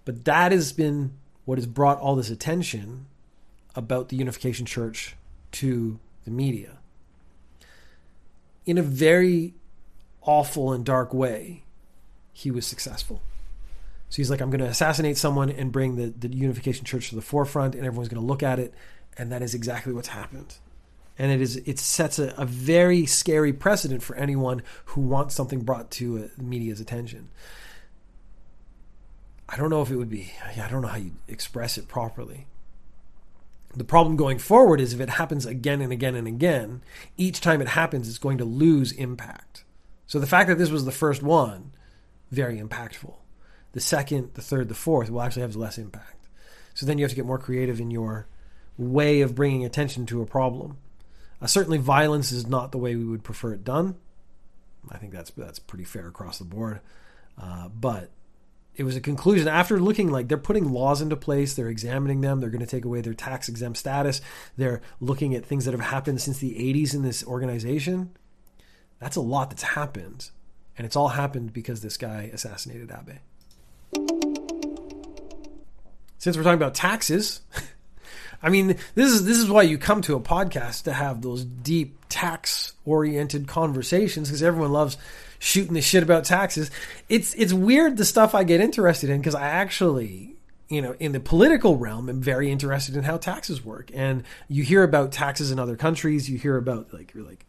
But 0.04 0.26
that 0.26 0.52
has 0.52 0.72
been 0.72 1.14
what 1.46 1.58
has 1.58 1.68
brought 1.68 2.00
all 2.00 2.16
this 2.16 2.30
attention 2.30 3.06
about 3.76 4.10
the 4.10 4.16
Unification 4.16 4.66
Church 4.66 5.16
to 5.54 6.00
the 6.24 6.32
media. 6.32 6.78
In 8.66 8.78
a 8.78 8.84
very 8.84 9.54
awful 10.22 10.74
and 10.74 10.84
dark 10.84 11.14
way, 11.14 11.64
he 12.34 12.50
was 12.52 12.66
successful. 12.66 13.22
So 14.16 14.22
he's 14.22 14.30
like, 14.30 14.40
I'm 14.40 14.50
going 14.50 14.62
to 14.62 14.68
assassinate 14.68 15.18
someone 15.18 15.50
and 15.50 15.74
bring 15.74 15.98
the, 15.98 16.06
the 16.06 16.34
Unification 16.34 16.86
Church 16.86 17.10
to 17.10 17.16
the 17.16 17.22
forefront, 17.22 17.76
and 17.76 17.86
everyone's 17.86 18.08
going 18.08 18.22
to 18.22 18.26
look 18.26 18.44
at 18.44 18.60
it. 18.60 18.74
And 19.18 19.30
that 19.34 19.42
is 19.42 19.54
exactly 19.54 19.92
what's 19.92 20.08
happened. 20.08 20.56
And 21.20 21.34
it 21.34 21.42
is 21.42 21.58
it 21.58 21.80
sets 21.80 22.18
a, 22.18 22.34
a 22.38 22.46
very 22.46 23.06
scary 23.06 23.52
precedent 23.52 24.04
for 24.04 24.16
anyone 24.16 24.62
who 24.86 25.02
wants 25.02 25.36
something 25.36 25.64
brought 25.64 25.92
to 25.92 26.16
a, 26.16 26.20
the 26.38 26.44
media's 26.44 26.80
attention. 26.80 27.28
I 29.50 29.58
don't 29.58 29.70
know 29.70 29.82
if 29.82 29.92
it 29.92 29.98
would 29.98 30.10
be, 30.10 30.32
I 30.46 30.70
don't 30.70 30.82
know 30.82 30.88
how 30.88 30.98
you 30.98 31.12
express 31.28 31.78
it 31.78 31.90
properly. 31.90 32.48
The 33.76 33.84
problem 33.84 34.16
going 34.16 34.40
forward 34.40 34.80
is 34.80 34.94
if 34.94 35.02
it 35.02 35.10
happens 35.10 35.46
again 35.46 35.82
and 35.82 35.92
again 35.92 36.16
and 36.16 36.26
again, 36.26 36.84
each 37.18 37.42
time 37.42 37.62
it 37.62 37.68
happens, 37.68 38.08
it's 38.08 38.18
going 38.18 38.38
to 38.38 38.46
lose 38.46 38.94
impact. 38.94 39.66
So 40.08 40.20
the 40.20 40.26
fact 40.26 40.48
that 40.48 40.58
this 40.58 40.72
was 40.72 40.86
the 40.86 40.94
first 40.94 41.22
one, 41.22 41.74
very 42.32 42.62
impactful. 42.62 43.16
The 43.76 43.82
second, 43.82 44.32
the 44.36 44.42
third, 44.42 44.70
the 44.70 44.74
fourth 44.74 45.10
will 45.10 45.22
actually 45.22 45.42
have 45.42 45.56
less 45.58 45.78
impact. 45.78 46.16
So 46.74 46.86
then 46.86 46.98
you 46.98 47.04
have 47.04 47.12
to 47.12 47.16
get 47.16 47.26
more 47.26 47.38
creative 47.38 47.82
in 47.82 47.92
your 47.92 48.26
way 48.78 49.20
of 49.20 49.36
bringing 49.36 49.66
attention 49.66 50.06
to 50.08 50.22
a 50.22 50.26
problem. 50.26 50.78
Uh, 51.42 51.48
certainly, 51.48 51.78
violence 51.78 52.32
is 52.32 52.48
not 52.48 52.72
the 52.72 52.78
way 52.78 52.96
we 52.96 53.04
would 53.04 53.24
prefer 53.24 53.52
it 53.52 53.66
done. 53.66 53.96
I 54.90 54.98
think 54.98 55.12
that's 55.12 55.30
that's 55.32 55.60
pretty 55.60 55.84
fair 55.84 56.08
across 56.08 56.38
the 56.38 56.46
board. 56.46 56.80
Uh, 57.38 57.68
but 57.68 58.12
it 58.78 58.84
was 58.84 58.96
a 58.96 59.02
conclusion 59.02 59.50
after 59.50 59.78
looking 59.78 60.10
like 60.10 60.30
they're 60.30 60.38
putting 60.38 60.72
laws 60.72 61.02
into 61.02 61.18
place, 61.18 61.54
they're 61.54 61.68
examining 61.68 62.22
them, 62.22 62.40
they're 62.40 62.50
going 62.50 62.66
to 62.66 62.66
take 62.66 62.86
away 62.86 63.02
their 63.02 63.14
tax 63.14 63.50
exempt 63.50 63.78
status, 63.78 64.22
they're 64.56 64.82
looking 65.02 65.36
at 65.36 65.46
things 65.46 65.66
that 65.66 65.72
have 65.72 65.82
happened 65.82 66.22
since 66.22 66.40
the 66.40 66.54
80s 66.54 66.94
in 66.94 67.02
this 67.02 67.26
organization. 67.26 68.12
That's 69.00 69.18
a 69.18 69.22
lot 69.22 69.50
that's 69.50 69.64
happened. 69.64 70.30
And 70.78 70.86
it's 70.86 70.96
all 70.96 71.10
happened 71.10 71.52
because 71.52 71.82
this 71.82 71.98
guy 71.98 72.30
assassinated 72.34 72.92
Abe. 72.92 73.18
Since 76.26 76.38
we're 76.38 76.44
talking 76.44 76.58
about 76.58 76.74
taxes, 76.74 77.42
I 78.42 78.50
mean, 78.50 78.78
this 78.96 79.12
is 79.12 79.26
this 79.26 79.38
is 79.38 79.48
why 79.48 79.62
you 79.62 79.78
come 79.78 80.02
to 80.02 80.16
a 80.16 80.20
podcast 80.20 80.86
to 80.86 80.92
have 80.92 81.22
those 81.22 81.46
deep 81.46 82.00
tax 82.10 82.74
oriented 82.84 83.48
conversations 83.48 84.28
because 84.28 84.42
everyone 84.42 84.72
loves 84.72 84.98
shooting 85.38 85.76
the 85.76 85.84
shit 85.84 86.02
about 86.02 86.26
taxes. 86.26 86.72
It's 87.10 87.36
it's 87.36 87.54
weird 87.54 87.98
the 87.98 88.06
stuff 88.06 88.34
I 88.34 88.44
get 88.44 88.60
interested 88.60 89.12
in 89.12 89.20
because 89.20 89.36
I 89.36 89.50
actually 89.50 90.34
you 90.68 90.82
know 90.82 90.96
in 91.00 91.12
the 91.12 91.20
political 91.20 91.78
realm 91.78 92.10
am 92.10 92.24
very 92.24 92.50
interested 92.50 92.96
in 92.96 93.04
how 93.04 93.18
taxes 93.18 93.64
work 93.64 93.92
and 93.94 94.24
you 94.48 94.64
hear 94.64 94.82
about 94.82 95.12
taxes 95.12 95.52
in 95.52 95.60
other 95.60 95.76
countries 95.76 96.28
you 96.28 96.40
hear 96.40 96.58
about 96.58 96.92
like 96.92 97.14
you're 97.14 97.24
like 97.24 97.46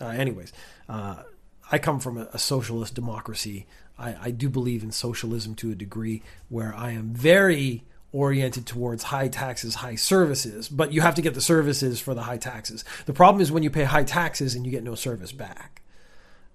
uh, 0.00 0.06
anyways 0.06 0.52
uh, 0.88 1.24
i 1.70 1.78
come 1.78 2.00
from 2.00 2.18
a, 2.18 2.28
a 2.32 2.38
socialist 2.38 2.94
democracy 2.94 3.66
I, 3.98 4.16
I 4.20 4.30
do 4.30 4.48
believe 4.48 4.82
in 4.82 4.92
socialism 4.92 5.54
to 5.56 5.70
a 5.70 5.74
degree 5.74 6.22
where 6.48 6.74
i 6.74 6.90
am 6.92 7.12
very 7.12 7.84
oriented 8.12 8.66
towards 8.66 9.04
high 9.04 9.28
taxes, 9.28 9.76
high 9.76 9.94
services, 9.94 10.68
but 10.68 10.92
you 10.92 11.00
have 11.00 11.14
to 11.14 11.22
get 11.22 11.34
the 11.34 11.40
services 11.40 12.00
for 12.00 12.14
the 12.14 12.22
high 12.22 12.38
taxes. 12.38 12.84
The 13.06 13.12
problem 13.12 13.40
is 13.40 13.52
when 13.52 13.62
you 13.62 13.70
pay 13.70 13.84
high 13.84 14.04
taxes 14.04 14.54
and 14.54 14.64
you 14.64 14.72
get 14.72 14.82
no 14.82 14.94
service 14.94 15.32
back. 15.32 15.82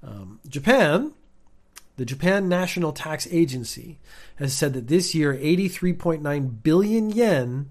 Um, 0.03 0.39
Japan, 0.47 1.13
the 1.97 2.05
Japan 2.05 2.49
National 2.49 2.91
Tax 2.91 3.27
Agency, 3.31 3.99
has 4.35 4.53
said 4.53 4.73
that 4.73 4.87
this 4.87 5.15
year 5.15 5.33
83.9 5.33 6.63
billion 6.63 7.09
yen 7.09 7.69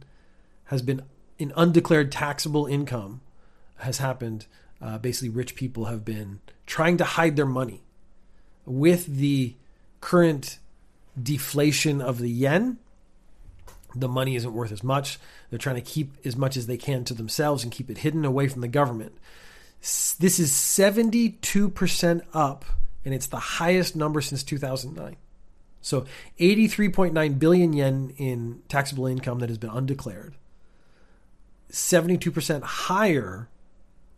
has 0.66 0.80
been 0.80 1.02
in 1.38 1.52
undeclared 1.56 2.10
taxable 2.10 2.66
income 2.66 3.20
has 3.78 3.98
happened. 3.98 4.46
Uh, 4.80 4.98
basically, 4.98 5.28
rich 5.28 5.54
people 5.56 5.86
have 5.86 6.04
been 6.04 6.40
trying 6.66 6.96
to 6.98 7.04
hide 7.04 7.36
their 7.36 7.46
money. 7.46 7.82
With 8.66 9.06
the 9.06 9.54
current 10.00 10.58
deflation 11.20 12.00
of 12.00 12.18
the 12.18 12.30
yen, 12.30 12.78
the 13.94 14.08
money 14.08 14.34
isn't 14.36 14.52
worth 14.52 14.72
as 14.72 14.82
much. 14.82 15.18
They're 15.50 15.58
trying 15.58 15.76
to 15.76 15.82
keep 15.82 16.14
as 16.24 16.36
much 16.36 16.56
as 16.56 16.66
they 16.66 16.76
can 16.76 17.04
to 17.04 17.14
themselves 17.14 17.62
and 17.62 17.72
keep 17.72 17.90
it 17.90 17.98
hidden 17.98 18.24
away 18.24 18.48
from 18.48 18.60
the 18.60 18.68
government. 18.68 19.12
This 19.80 20.38
is 20.38 20.50
72% 20.50 22.22
up, 22.32 22.64
and 23.04 23.14
it's 23.14 23.26
the 23.26 23.36
highest 23.36 23.94
number 23.94 24.20
since 24.20 24.42
2009. 24.42 25.16
So 25.82 26.06
83.9 26.40 27.38
billion 27.38 27.72
yen 27.74 28.14
in 28.16 28.62
taxable 28.68 29.06
income 29.06 29.40
that 29.40 29.50
has 29.50 29.58
been 29.58 29.70
undeclared, 29.70 30.34
72% 31.70 32.62
higher 32.62 33.48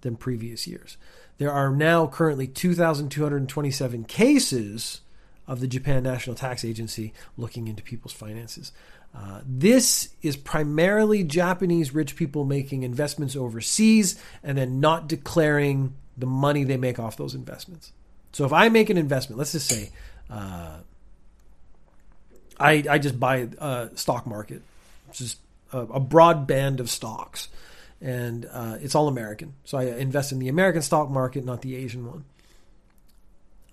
than 0.02 0.16
previous 0.16 0.68
years. 0.68 0.96
There 1.38 1.52
are 1.52 1.70
now 1.70 2.06
currently 2.06 2.46
2,227 2.46 4.04
cases 4.04 5.00
of 5.46 5.60
the 5.60 5.66
Japan 5.66 6.02
National 6.02 6.34
Tax 6.34 6.64
Agency 6.64 7.12
looking 7.36 7.68
into 7.68 7.82
people's 7.82 8.12
finances. 8.12 8.72
Uh, 9.14 9.40
this 9.46 10.10
is 10.22 10.36
primarily 10.36 11.24
Japanese 11.24 11.94
rich 11.94 12.16
people 12.16 12.44
making 12.44 12.82
investments 12.82 13.36
overseas 13.36 14.20
and 14.42 14.58
then 14.58 14.80
not 14.80 15.08
declaring 15.08 15.94
the 16.16 16.26
money 16.26 16.64
they 16.64 16.76
make 16.76 16.98
off 16.98 17.16
those 17.16 17.34
investments. 17.34 17.92
So 18.32 18.44
if 18.44 18.52
I 18.52 18.68
make 18.68 18.90
an 18.90 18.98
investment, 18.98 19.38
let's 19.38 19.52
just 19.52 19.68
say 19.68 19.90
uh, 20.28 20.78
I, 22.58 22.84
I 22.90 22.98
just 22.98 23.18
buy 23.18 23.48
a 23.58 23.88
stock 23.94 24.26
market, 24.26 24.62
just 25.12 25.38
a, 25.72 25.80
a 25.80 26.00
broad 26.00 26.46
band 26.46 26.80
of 26.80 26.90
stocks, 26.90 27.48
and 28.00 28.46
uh, 28.52 28.76
it's 28.80 28.94
all 28.94 29.08
American. 29.08 29.54
So 29.64 29.78
I 29.78 29.84
invest 29.84 30.32
in 30.32 30.38
the 30.38 30.48
American 30.48 30.82
stock 30.82 31.10
market, 31.10 31.44
not 31.44 31.62
the 31.62 31.76
Asian 31.76 32.06
one. 32.06 32.24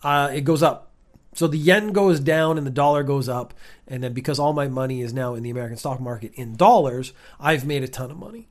Uh, 0.03 0.32
it 0.34 0.42
goes 0.42 0.63
up 0.63 0.94
so 1.36 1.48
the 1.48 1.58
yen 1.58 1.92
goes 1.92 2.20
down 2.20 2.58
and 2.58 2.65
the 2.65 2.72
dollar 2.72 3.03
goes 3.03 3.27
up. 3.27 3.53
And 3.88 4.03
then 4.03 4.13
because 4.13 4.39
all 4.39 4.53
my 4.53 4.68
money 4.68 5.01
is 5.01 5.13
now 5.13 5.34
in 5.34 5.44
the 5.44 5.50
American 5.50 5.77
stock 5.77 6.00
market 6.00 6.34
in 6.36 6.56
dollars, 6.56 7.13
I've 7.39 7.65
made 7.65 7.84
a 7.84 7.88
ton 7.88 8.12
of 8.12 8.18
money 8.18 8.48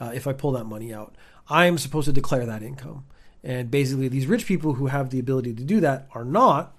uh, 0.00 0.12
if 0.14 0.26
I 0.26 0.32
pull 0.32 0.52
that 0.52 0.64
money 0.64 0.92
out. 0.92 1.14
I'm 1.48 1.78
supposed 1.78 2.06
to 2.06 2.12
declare 2.12 2.46
that 2.46 2.62
income. 2.62 3.04
And 3.42 3.70
basically, 3.70 4.08
these 4.08 4.26
rich 4.26 4.46
people 4.46 4.74
who 4.74 4.88
have 4.88 5.10
the 5.10 5.20
ability 5.20 5.54
to 5.54 5.62
do 5.62 5.80
that 5.80 6.08
are 6.12 6.24
not 6.24 6.76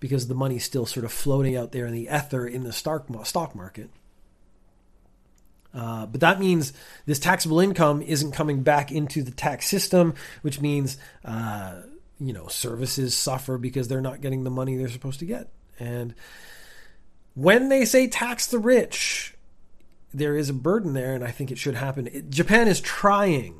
because 0.00 0.28
the 0.28 0.34
money's 0.34 0.64
still 0.64 0.84
sort 0.84 1.04
of 1.04 1.12
floating 1.12 1.56
out 1.56 1.72
there 1.72 1.86
in 1.86 1.94
the 1.94 2.08
ether 2.12 2.46
in 2.46 2.62
the 2.62 2.72
stock 2.72 3.08
market. 3.54 3.88
Uh, 5.74 6.06
but 6.06 6.20
that 6.20 6.38
means 6.38 6.72
this 7.04 7.18
taxable 7.18 7.58
income 7.58 8.00
isn't 8.00 8.32
coming 8.32 8.62
back 8.62 8.92
into 8.92 9.22
the 9.22 9.32
tax 9.32 9.66
system, 9.66 10.14
which 10.42 10.60
means 10.60 10.98
uh, 11.24 11.80
you 12.20 12.32
know, 12.32 12.46
services 12.46 13.16
suffer 13.16 13.58
because 13.58 13.88
they're 13.88 14.00
not 14.00 14.20
getting 14.20 14.44
the 14.44 14.50
money 14.50 14.76
they're 14.76 14.88
supposed 14.88 15.18
to 15.20 15.26
get. 15.26 15.48
And 15.78 16.14
when 17.34 17.68
they 17.68 17.84
say 17.84 18.06
tax 18.06 18.46
the 18.46 18.58
rich, 18.58 19.34
there 20.12 20.36
is 20.36 20.48
a 20.48 20.54
burden 20.54 20.94
there, 20.94 21.14
and 21.14 21.24
I 21.24 21.30
think 21.30 21.50
it 21.50 21.58
should 21.58 21.74
happen. 21.74 22.06
It, 22.06 22.30
Japan 22.30 22.68
is 22.68 22.80
trying 22.80 23.56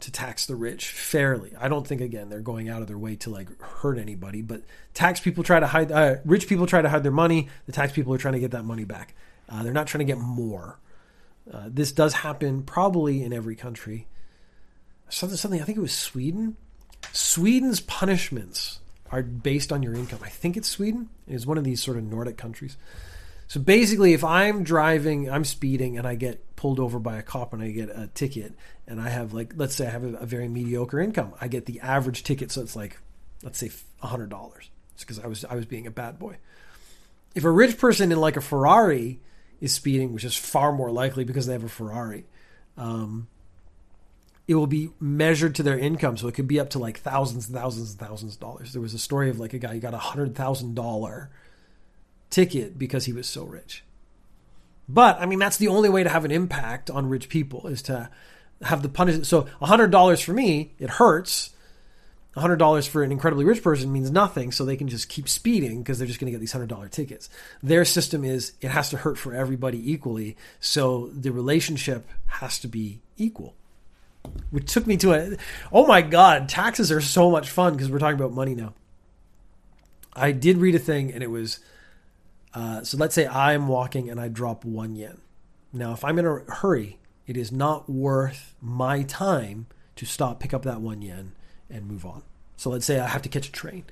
to 0.00 0.12
tax 0.12 0.44
the 0.44 0.54
rich 0.54 0.88
fairly. 0.88 1.52
I 1.58 1.68
don't 1.68 1.86
think 1.86 2.02
again 2.02 2.28
they're 2.28 2.40
going 2.40 2.68
out 2.68 2.82
of 2.82 2.88
their 2.88 2.98
way 2.98 3.16
to 3.16 3.30
like 3.30 3.58
hurt 3.60 3.98
anybody, 3.98 4.42
but 4.42 4.62
tax 4.92 5.18
people 5.18 5.42
try 5.42 5.58
to 5.58 5.66
hide. 5.66 5.90
Uh, 5.90 6.16
rich 6.24 6.46
people 6.46 6.66
try 6.66 6.82
to 6.82 6.88
hide 6.88 7.02
their 7.02 7.12
money. 7.12 7.48
The 7.66 7.72
tax 7.72 7.92
people 7.92 8.12
are 8.12 8.18
trying 8.18 8.34
to 8.34 8.40
get 8.40 8.50
that 8.50 8.64
money 8.64 8.84
back. 8.84 9.14
Uh, 9.48 9.62
they're 9.62 9.72
not 9.72 9.86
trying 9.86 10.06
to 10.06 10.12
get 10.12 10.18
more. 10.18 10.78
Uh, 11.52 11.68
this 11.68 11.92
does 11.92 12.14
happen 12.14 12.62
probably 12.62 13.22
in 13.22 13.32
every 13.32 13.56
country. 13.56 14.06
Something, 15.08 15.36
something. 15.36 15.60
I 15.60 15.64
think 15.64 15.78
it 15.78 15.82
was 15.82 15.92
Sweden. 15.92 16.56
Sweden's 17.12 17.80
punishments 17.80 18.80
are 19.10 19.22
based 19.22 19.72
on 19.72 19.82
your 19.82 19.94
income. 19.94 20.20
I 20.22 20.30
think 20.30 20.56
it's 20.56 20.68
Sweden. 20.68 21.10
It's 21.28 21.46
one 21.46 21.58
of 21.58 21.64
these 21.64 21.82
sort 21.82 21.98
of 21.98 22.04
Nordic 22.04 22.36
countries. 22.36 22.76
So 23.46 23.60
basically, 23.60 24.14
if 24.14 24.24
I'm 24.24 24.64
driving, 24.64 25.30
I'm 25.30 25.44
speeding, 25.44 25.98
and 25.98 26.06
I 26.06 26.14
get 26.14 26.56
pulled 26.56 26.80
over 26.80 26.98
by 26.98 27.16
a 27.16 27.22
cop 27.22 27.52
and 27.52 27.62
I 27.62 27.70
get 27.70 27.90
a 27.90 28.08
ticket, 28.14 28.54
and 28.86 29.00
I 29.00 29.10
have 29.10 29.34
like, 29.34 29.52
let's 29.56 29.74
say 29.74 29.86
I 29.86 29.90
have 29.90 30.02
a, 30.02 30.14
a 30.14 30.26
very 30.26 30.48
mediocre 30.48 30.98
income, 30.98 31.34
I 31.40 31.48
get 31.48 31.66
the 31.66 31.80
average 31.80 32.22
ticket, 32.22 32.50
so 32.50 32.62
it's 32.62 32.74
like, 32.74 32.98
let's 33.42 33.58
say 33.58 33.70
hundred 34.00 34.30
dollars. 34.30 34.70
It's 34.94 35.04
because 35.04 35.18
I 35.18 35.26
was 35.26 35.44
I 35.44 35.54
was 35.54 35.66
being 35.66 35.86
a 35.86 35.90
bad 35.90 36.18
boy. 36.18 36.38
If 37.34 37.44
a 37.44 37.50
rich 37.50 37.78
person 37.78 38.12
in 38.12 38.20
like 38.20 38.36
a 38.36 38.40
Ferrari 38.40 39.20
is 39.64 39.72
speeding, 39.72 40.12
which 40.12 40.24
is 40.24 40.36
far 40.36 40.72
more 40.72 40.90
likely 40.90 41.24
because 41.24 41.46
they 41.46 41.54
have 41.54 41.64
a 41.64 41.68
Ferrari, 41.68 42.26
um, 42.76 43.28
it 44.46 44.54
will 44.54 44.66
be 44.66 44.90
measured 45.00 45.54
to 45.54 45.62
their 45.62 45.78
income. 45.78 46.18
So 46.18 46.28
it 46.28 46.34
could 46.34 46.46
be 46.46 46.60
up 46.60 46.70
to 46.70 46.78
like 46.78 46.98
thousands 46.98 47.46
and 47.48 47.56
thousands 47.56 47.92
and 47.92 47.98
thousands 47.98 48.34
of 48.34 48.40
dollars. 48.40 48.72
There 48.74 48.82
was 48.82 48.92
a 48.92 48.98
story 48.98 49.30
of 49.30 49.40
like 49.40 49.54
a 49.54 49.58
guy 49.58 49.72
who 49.72 49.80
got 49.80 49.94
a 49.94 49.98
hundred 49.98 50.34
thousand 50.34 50.74
dollar 50.74 51.30
ticket 52.28 52.78
because 52.78 53.06
he 53.06 53.14
was 53.14 53.26
so 53.26 53.44
rich. 53.44 53.82
But 54.86 55.18
I 55.18 55.24
mean, 55.24 55.38
that's 55.38 55.56
the 55.56 55.68
only 55.68 55.88
way 55.88 56.02
to 56.02 56.10
have 56.10 56.26
an 56.26 56.30
impact 56.30 56.90
on 56.90 57.08
rich 57.08 57.30
people 57.30 57.66
is 57.66 57.80
to 57.82 58.10
have 58.60 58.82
the 58.82 58.90
punishment. 58.90 59.26
So 59.26 59.46
a 59.62 59.66
hundred 59.66 59.90
dollars 59.90 60.20
for 60.20 60.34
me, 60.34 60.74
it 60.78 60.90
hurts. 60.90 61.53
Hundred 62.40 62.56
dollars 62.56 62.86
for 62.86 63.02
an 63.02 63.12
incredibly 63.12 63.44
rich 63.44 63.62
person 63.62 63.92
means 63.92 64.10
nothing, 64.10 64.50
so 64.50 64.64
they 64.64 64.76
can 64.76 64.88
just 64.88 65.08
keep 65.08 65.28
speeding 65.28 65.78
because 65.78 65.98
they're 65.98 66.08
just 66.08 66.18
going 66.18 66.26
to 66.26 66.32
get 66.32 66.40
these 66.40 66.52
hundred 66.52 66.68
dollar 66.68 66.88
tickets. 66.88 67.28
Their 67.62 67.84
system 67.84 68.24
is 68.24 68.52
it 68.60 68.70
has 68.70 68.90
to 68.90 68.96
hurt 68.96 69.18
for 69.18 69.32
everybody 69.32 69.92
equally, 69.92 70.36
so 70.60 71.10
the 71.12 71.30
relationship 71.30 72.08
has 72.26 72.58
to 72.60 72.68
be 72.68 73.00
equal. 73.16 73.54
Which 74.50 74.72
took 74.72 74.86
me 74.86 74.96
to 74.98 75.12
a 75.12 75.36
oh 75.72 75.86
my 75.86 76.02
god 76.02 76.48
taxes 76.48 76.90
are 76.90 77.00
so 77.00 77.30
much 77.30 77.50
fun 77.50 77.74
because 77.74 77.90
we're 77.90 77.98
talking 77.98 78.18
about 78.18 78.32
money 78.32 78.54
now. 78.54 78.74
I 80.16 80.32
did 80.32 80.58
read 80.58 80.74
a 80.74 80.78
thing 80.78 81.12
and 81.12 81.22
it 81.22 81.30
was 81.30 81.60
uh, 82.54 82.82
so 82.84 82.96
let's 82.96 83.14
say 83.14 83.26
i'm 83.26 83.68
walking 83.68 84.08
and 84.08 84.20
i 84.20 84.28
drop 84.28 84.64
one 84.64 84.96
yen. 84.96 85.20
Now 85.72 85.92
if 85.92 86.04
i'm 86.04 86.18
in 86.18 86.24
a 86.24 86.38
hurry 86.52 86.98
it 87.26 87.36
is 87.36 87.52
not 87.52 87.90
worth 87.90 88.54
my 88.62 89.02
time 89.02 89.66
to 89.96 90.06
stop 90.06 90.40
pick 90.40 90.54
up 90.54 90.62
that 90.62 90.80
one 90.80 91.02
yen 91.02 91.32
and 91.70 91.86
move 91.86 92.04
on. 92.04 92.22
So 92.56 92.70
let's 92.70 92.86
say 92.86 92.98
I 92.98 93.06
have 93.06 93.22
to 93.22 93.28
catch 93.28 93.48
a 93.48 93.52
train. 93.52 93.84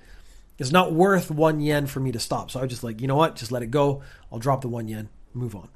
It's 0.59 0.71
not 0.71 0.93
worth 0.93 1.31
one 1.31 1.61
yen 1.61 1.87
for 1.87 2.01
me 2.01 2.13
to 2.13 2.21
stop. 2.21 2.51
So 2.51 2.61
I 2.61 2.63
was 2.63 2.71
just 2.71 2.85
like, 2.85 3.01
you 3.01 3.09
know 3.09 3.17
what? 3.17 3.37
Just 3.37 3.53
let 3.53 3.63
it 3.63 3.71
go. 3.71 4.03
I'll 4.31 4.39
drop 4.39 4.61
the 4.61 4.69
one 4.69 4.89
yen, 4.89 5.09
move 5.35 5.57
on. 5.57 5.69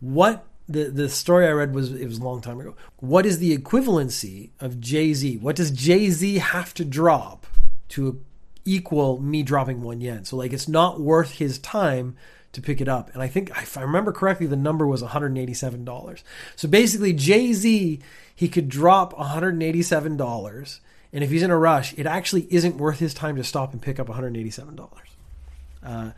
What 0.00 0.44
the, 0.68 0.84
the 0.90 1.08
story 1.08 1.46
I 1.46 1.52
read 1.52 1.74
was 1.74 1.92
it 1.92 2.06
was 2.06 2.18
a 2.18 2.24
long 2.24 2.40
time 2.40 2.60
ago. 2.60 2.74
What 2.98 3.26
is 3.26 3.38
the 3.38 3.56
equivalency 3.56 4.50
of 4.60 4.80
Jay 4.80 5.14
Z? 5.14 5.38
What 5.38 5.56
does 5.56 5.70
Jay 5.70 6.10
Z 6.10 6.38
have 6.38 6.74
to 6.74 6.84
drop 6.84 7.46
to 7.90 8.22
equal 8.64 9.20
me 9.20 9.42
dropping 9.42 9.82
one 9.82 10.00
yen? 10.00 10.24
So 10.24 10.36
like 10.36 10.52
it's 10.52 10.68
not 10.68 11.00
worth 11.00 11.32
his 11.32 11.58
time 11.58 12.16
to 12.52 12.62
pick 12.62 12.80
it 12.80 12.88
up. 12.88 13.12
And 13.12 13.22
I 13.22 13.28
think 13.28 13.50
if 13.50 13.76
I 13.76 13.82
remember 13.82 14.12
correctly, 14.12 14.46
the 14.46 14.56
number 14.56 14.86
was 14.86 15.02
$187. 15.02 16.22
So 16.56 16.68
basically, 16.68 17.12
Jay 17.12 17.52
Z 17.52 18.00
he 18.34 18.48
could 18.48 18.68
drop 18.68 19.12
$187 19.14 20.80
and 21.14 21.24
if 21.24 21.30
he's 21.30 21.42
in 21.42 21.50
a 21.50 21.56
rush, 21.56 21.94
it 21.96 22.06
actually 22.06 22.46
isn't 22.50 22.76
worth 22.76 22.98
his 22.98 23.14
time 23.14 23.36
to 23.36 23.44
stop 23.44 23.72
and 23.72 23.80
pick 23.80 23.98
up 23.98 24.08
one 24.08 24.16
hundred 24.16 24.36
eighty 24.36 24.50
seven 24.50 24.76
dollars. 24.76 25.08
Uh, 25.82 26.10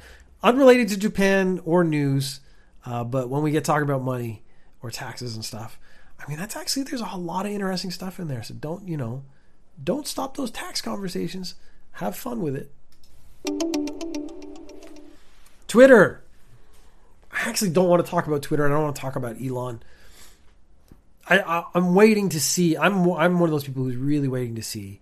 unrelated 0.43 0.89
to 0.89 0.97
Japan 0.97 1.61
or 1.65 1.85
news 1.85 2.41
uh, 2.87 3.03
but 3.03 3.29
when 3.29 3.43
we 3.43 3.51
get 3.51 3.65
talking 3.65 3.83
about 3.83 4.03
money 4.03 4.43
or 4.81 4.91
taxes 4.91 5.35
and 5.35 5.45
stuff, 5.45 5.79
I 6.19 6.29
mean, 6.29 6.39
that's 6.39 6.57
actually, 6.57 6.85
there's 6.85 7.01
a 7.01 7.17
lot 7.17 7.45
of 7.45 7.53
interesting 7.53 7.91
stuff 7.91 8.21
in 8.21 8.29
there. 8.29 8.43
So 8.43 8.55
don't, 8.55 8.87
you 8.87 8.97
know, 8.97 9.25
don't 9.83 10.07
stop 10.07 10.37
those 10.37 10.53
tax 10.53 10.81
conversations. 10.81 11.57
Have 11.93 12.17
fun 12.17 12.41
with 12.41 12.57
it. 12.57 12.73
Twitter. 15.67 16.23
I 17.33 17.49
actually 17.49 17.71
don't 17.71 17.89
want 17.89 18.05
to 18.05 18.11
talk 18.11 18.27
about 18.27 18.43
Twitter. 18.43 18.65
I 18.65 18.69
don't 18.69 18.85
want 18.85 18.97
to 18.97 19.03
talk 19.03 19.17
about 19.17 19.43
Elon. 19.43 19.83
I, 21.29 21.39
I 21.41 21.65
am 21.75 21.95
waiting 21.95 22.29
to 22.31 22.41
see. 22.41 22.77
I'm 22.77 23.11
I'm 23.13 23.39
one 23.39 23.49
of 23.49 23.53
those 23.53 23.65
people 23.65 23.85
who's 23.85 23.97
really 23.97 24.29
waiting 24.29 24.55
to 24.57 24.63
see. 24.63 25.01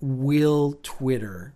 Will 0.00 0.78
Twitter, 0.82 1.54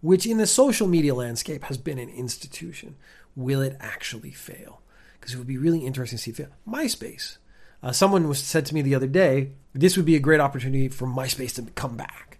which 0.00 0.26
in 0.26 0.38
the 0.38 0.46
social 0.46 0.88
media 0.88 1.14
landscape 1.14 1.64
has 1.64 1.78
been 1.78 1.98
an 1.98 2.08
institution, 2.08 2.96
will 3.36 3.60
it 3.60 3.76
actually 3.80 4.32
fail? 4.32 4.80
Because 5.14 5.34
it 5.34 5.38
would 5.38 5.46
be 5.46 5.58
really 5.58 5.86
interesting 5.86 6.18
to 6.18 6.22
see 6.22 6.32
fail. 6.32 6.48
MySpace. 6.68 7.38
Uh, 7.82 7.92
someone 7.92 8.26
was 8.26 8.40
said 8.40 8.66
to 8.66 8.74
me 8.74 8.82
the 8.82 8.94
other 8.94 9.06
day, 9.06 9.52
this 9.72 9.96
would 9.96 10.06
be 10.06 10.16
a 10.16 10.20
great 10.20 10.40
opportunity 10.40 10.88
for 10.88 11.06
MySpace 11.06 11.54
to 11.54 11.62
come 11.72 11.96
back. 11.96 12.38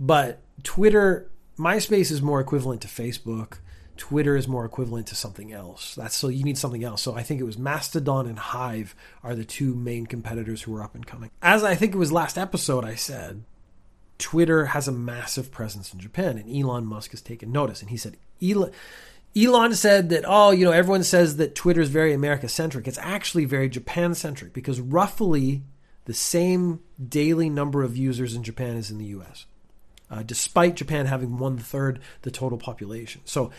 But 0.00 0.40
Twitter, 0.62 1.30
MySpace 1.58 2.10
is 2.10 2.22
more 2.22 2.40
equivalent 2.40 2.80
to 2.82 2.88
Facebook. 2.88 3.58
Twitter 3.96 4.36
is 4.36 4.48
more 4.48 4.64
equivalent 4.64 5.06
to 5.08 5.14
something 5.14 5.52
else. 5.52 5.94
That's 5.94 6.16
so 6.16 6.28
you 6.28 6.44
need 6.44 6.58
something 6.58 6.84
else. 6.84 7.02
So 7.02 7.14
I 7.14 7.22
think 7.22 7.40
it 7.40 7.44
was 7.44 7.58
Mastodon 7.58 8.26
and 8.26 8.38
Hive 8.38 8.94
are 9.22 9.34
the 9.34 9.44
two 9.44 9.74
main 9.74 10.06
competitors 10.06 10.62
who 10.62 10.74
are 10.76 10.82
up 10.82 10.94
and 10.94 11.06
coming. 11.06 11.30
As 11.42 11.64
I 11.64 11.74
think 11.74 11.94
it 11.94 11.98
was 11.98 12.12
last 12.12 12.38
episode, 12.38 12.84
I 12.84 12.94
said 12.94 13.44
Twitter 14.18 14.66
has 14.66 14.88
a 14.88 14.92
massive 14.92 15.50
presence 15.50 15.92
in 15.92 16.00
Japan, 16.00 16.38
and 16.38 16.54
Elon 16.54 16.86
Musk 16.86 17.10
has 17.10 17.20
taken 17.20 17.52
notice. 17.52 17.80
And 17.80 17.90
he 17.90 17.96
said, 17.96 18.16
Elon, 18.42 18.72
Elon 19.36 19.74
said 19.74 20.08
that, 20.10 20.24
oh, 20.26 20.50
you 20.50 20.64
know, 20.64 20.72
everyone 20.72 21.04
says 21.04 21.36
that 21.36 21.54
Twitter 21.54 21.80
is 21.80 21.90
very 21.90 22.14
America 22.14 22.48
centric. 22.48 22.88
It's 22.88 22.98
actually 22.98 23.44
very 23.44 23.68
Japan 23.68 24.14
centric 24.14 24.52
because 24.52 24.80
roughly 24.80 25.62
the 26.06 26.14
same 26.14 26.80
daily 27.06 27.50
number 27.50 27.82
of 27.82 27.96
users 27.96 28.34
in 28.34 28.42
Japan 28.42 28.76
is 28.76 28.90
in 28.90 28.98
the 28.98 29.06
US, 29.06 29.44
uh, 30.10 30.22
despite 30.22 30.76
Japan 30.76 31.06
having 31.06 31.36
one 31.36 31.58
third 31.58 32.00
the 32.22 32.30
total 32.30 32.56
population. 32.56 33.20
So, 33.24 33.50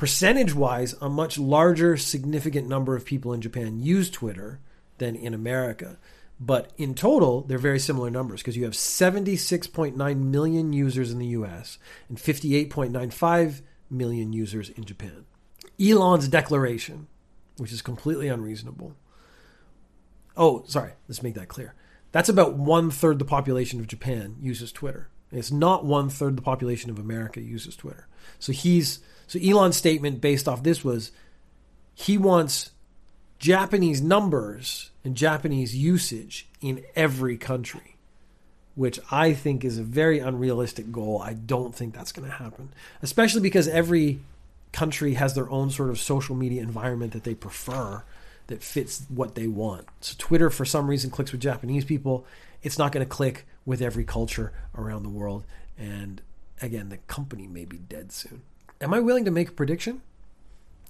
percentage 0.00 0.54
wise, 0.54 0.94
a 1.02 1.10
much 1.10 1.36
larger, 1.36 1.94
significant 1.94 2.66
number 2.66 2.96
of 2.96 3.04
people 3.04 3.34
in 3.34 3.42
Japan 3.42 3.78
use 3.78 4.08
Twitter 4.08 4.58
than 4.96 5.14
in 5.14 5.34
America. 5.34 5.98
But 6.40 6.72
in 6.78 6.94
total, 6.94 7.42
they're 7.42 7.58
very 7.58 7.78
similar 7.78 8.08
numbers 8.08 8.40
because 8.40 8.56
you 8.56 8.64
have 8.64 8.72
76.9 8.72 10.16
million 10.16 10.72
users 10.72 11.12
in 11.12 11.18
the 11.18 11.26
US 11.26 11.76
and 12.08 12.16
58.95 12.16 13.60
million 13.90 14.32
users 14.32 14.70
in 14.70 14.86
Japan. 14.86 15.26
Elon's 15.78 16.28
declaration, 16.28 17.06
which 17.58 17.70
is 17.70 17.82
completely 17.82 18.28
unreasonable. 18.28 18.96
Oh, 20.34 20.64
sorry, 20.66 20.92
let's 21.08 21.22
make 21.22 21.34
that 21.34 21.48
clear. 21.48 21.74
That's 22.10 22.30
about 22.30 22.54
one 22.54 22.90
third 22.90 23.18
the 23.18 23.26
population 23.26 23.80
of 23.80 23.86
Japan 23.86 24.36
uses 24.40 24.72
Twitter. 24.72 25.10
It's 25.30 25.52
not 25.52 25.84
one 25.84 26.08
third 26.08 26.38
the 26.38 26.42
population 26.42 26.88
of 26.88 26.98
America 26.98 27.42
uses 27.42 27.76
Twitter. 27.76 28.08
So 28.38 28.52
he's 28.52 29.00
so 29.30 29.38
Elon's 29.38 29.76
statement 29.76 30.20
based 30.20 30.48
off 30.48 30.64
this 30.64 30.82
was 30.82 31.12
he 31.94 32.18
wants 32.18 32.70
Japanese 33.38 34.02
numbers 34.02 34.90
and 35.04 35.14
Japanese 35.14 35.76
usage 35.76 36.48
in 36.60 36.82
every 36.96 37.36
country 37.36 37.90
which 38.74 38.98
I 39.10 39.34
think 39.34 39.62
is 39.62 39.76
a 39.76 39.82
very 39.82 40.20
unrealistic 40.20 40.90
goal. 40.90 41.20
I 41.22 41.34
don't 41.34 41.74
think 41.74 41.94
that's 41.94 42.12
going 42.12 42.26
to 42.26 42.34
happen, 42.34 42.72
especially 43.02 43.42
because 43.42 43.68
every 43.68 44.20
country 44.72 45.14
has 45.14 45.34
their 45.34 45.50
own 45.50 45.70
sort 45.70 45.90
of 45.90 45.98
social 45.98 46.34
media 46.34 46.62
environment 46.62 47.12
that 47.12 47.24
they 47.24 47.34
prefer 47.34 48.02
that 48.46 48.62
fits 48.62 49.04
what 49.10 49.34
they 49.34 49.46
want. 49.46 49.86
So 50.00 50.14
Twitter, 50.16 50.48
for 50.48 50.64
some 50.64 50.88
reason, 50.88 51.10
clicks 51.10 51.30
with 51.30 51.42
Japanese 51.42 51.84
people. 51.84 52.24
It's 52.62 52.78
not 52.78 52.90
going 52.90 53.04
to 53.04 53.10
click 53.10 53.46
with 53.66 53.82
every 53.82 54.04
culture 54.04 54.52
around 54.74 55.02
the 55.02 55.10
world. 55.10 55.44
And 55.78 56.22
again, 56.62 56.88
the 56.88 56.96
company 56.96 57.46
may 57.46 57.66
be 57.66 57.76
dead 57.76 58.12
soon. 58.12 58.40
Am 58.80 58.94
I 58.94 59.00
willing 59.00 59.24
to 59.26 59.30
make 59.30 59.48
a 59.48 59.52
prediction? 59.52 60.00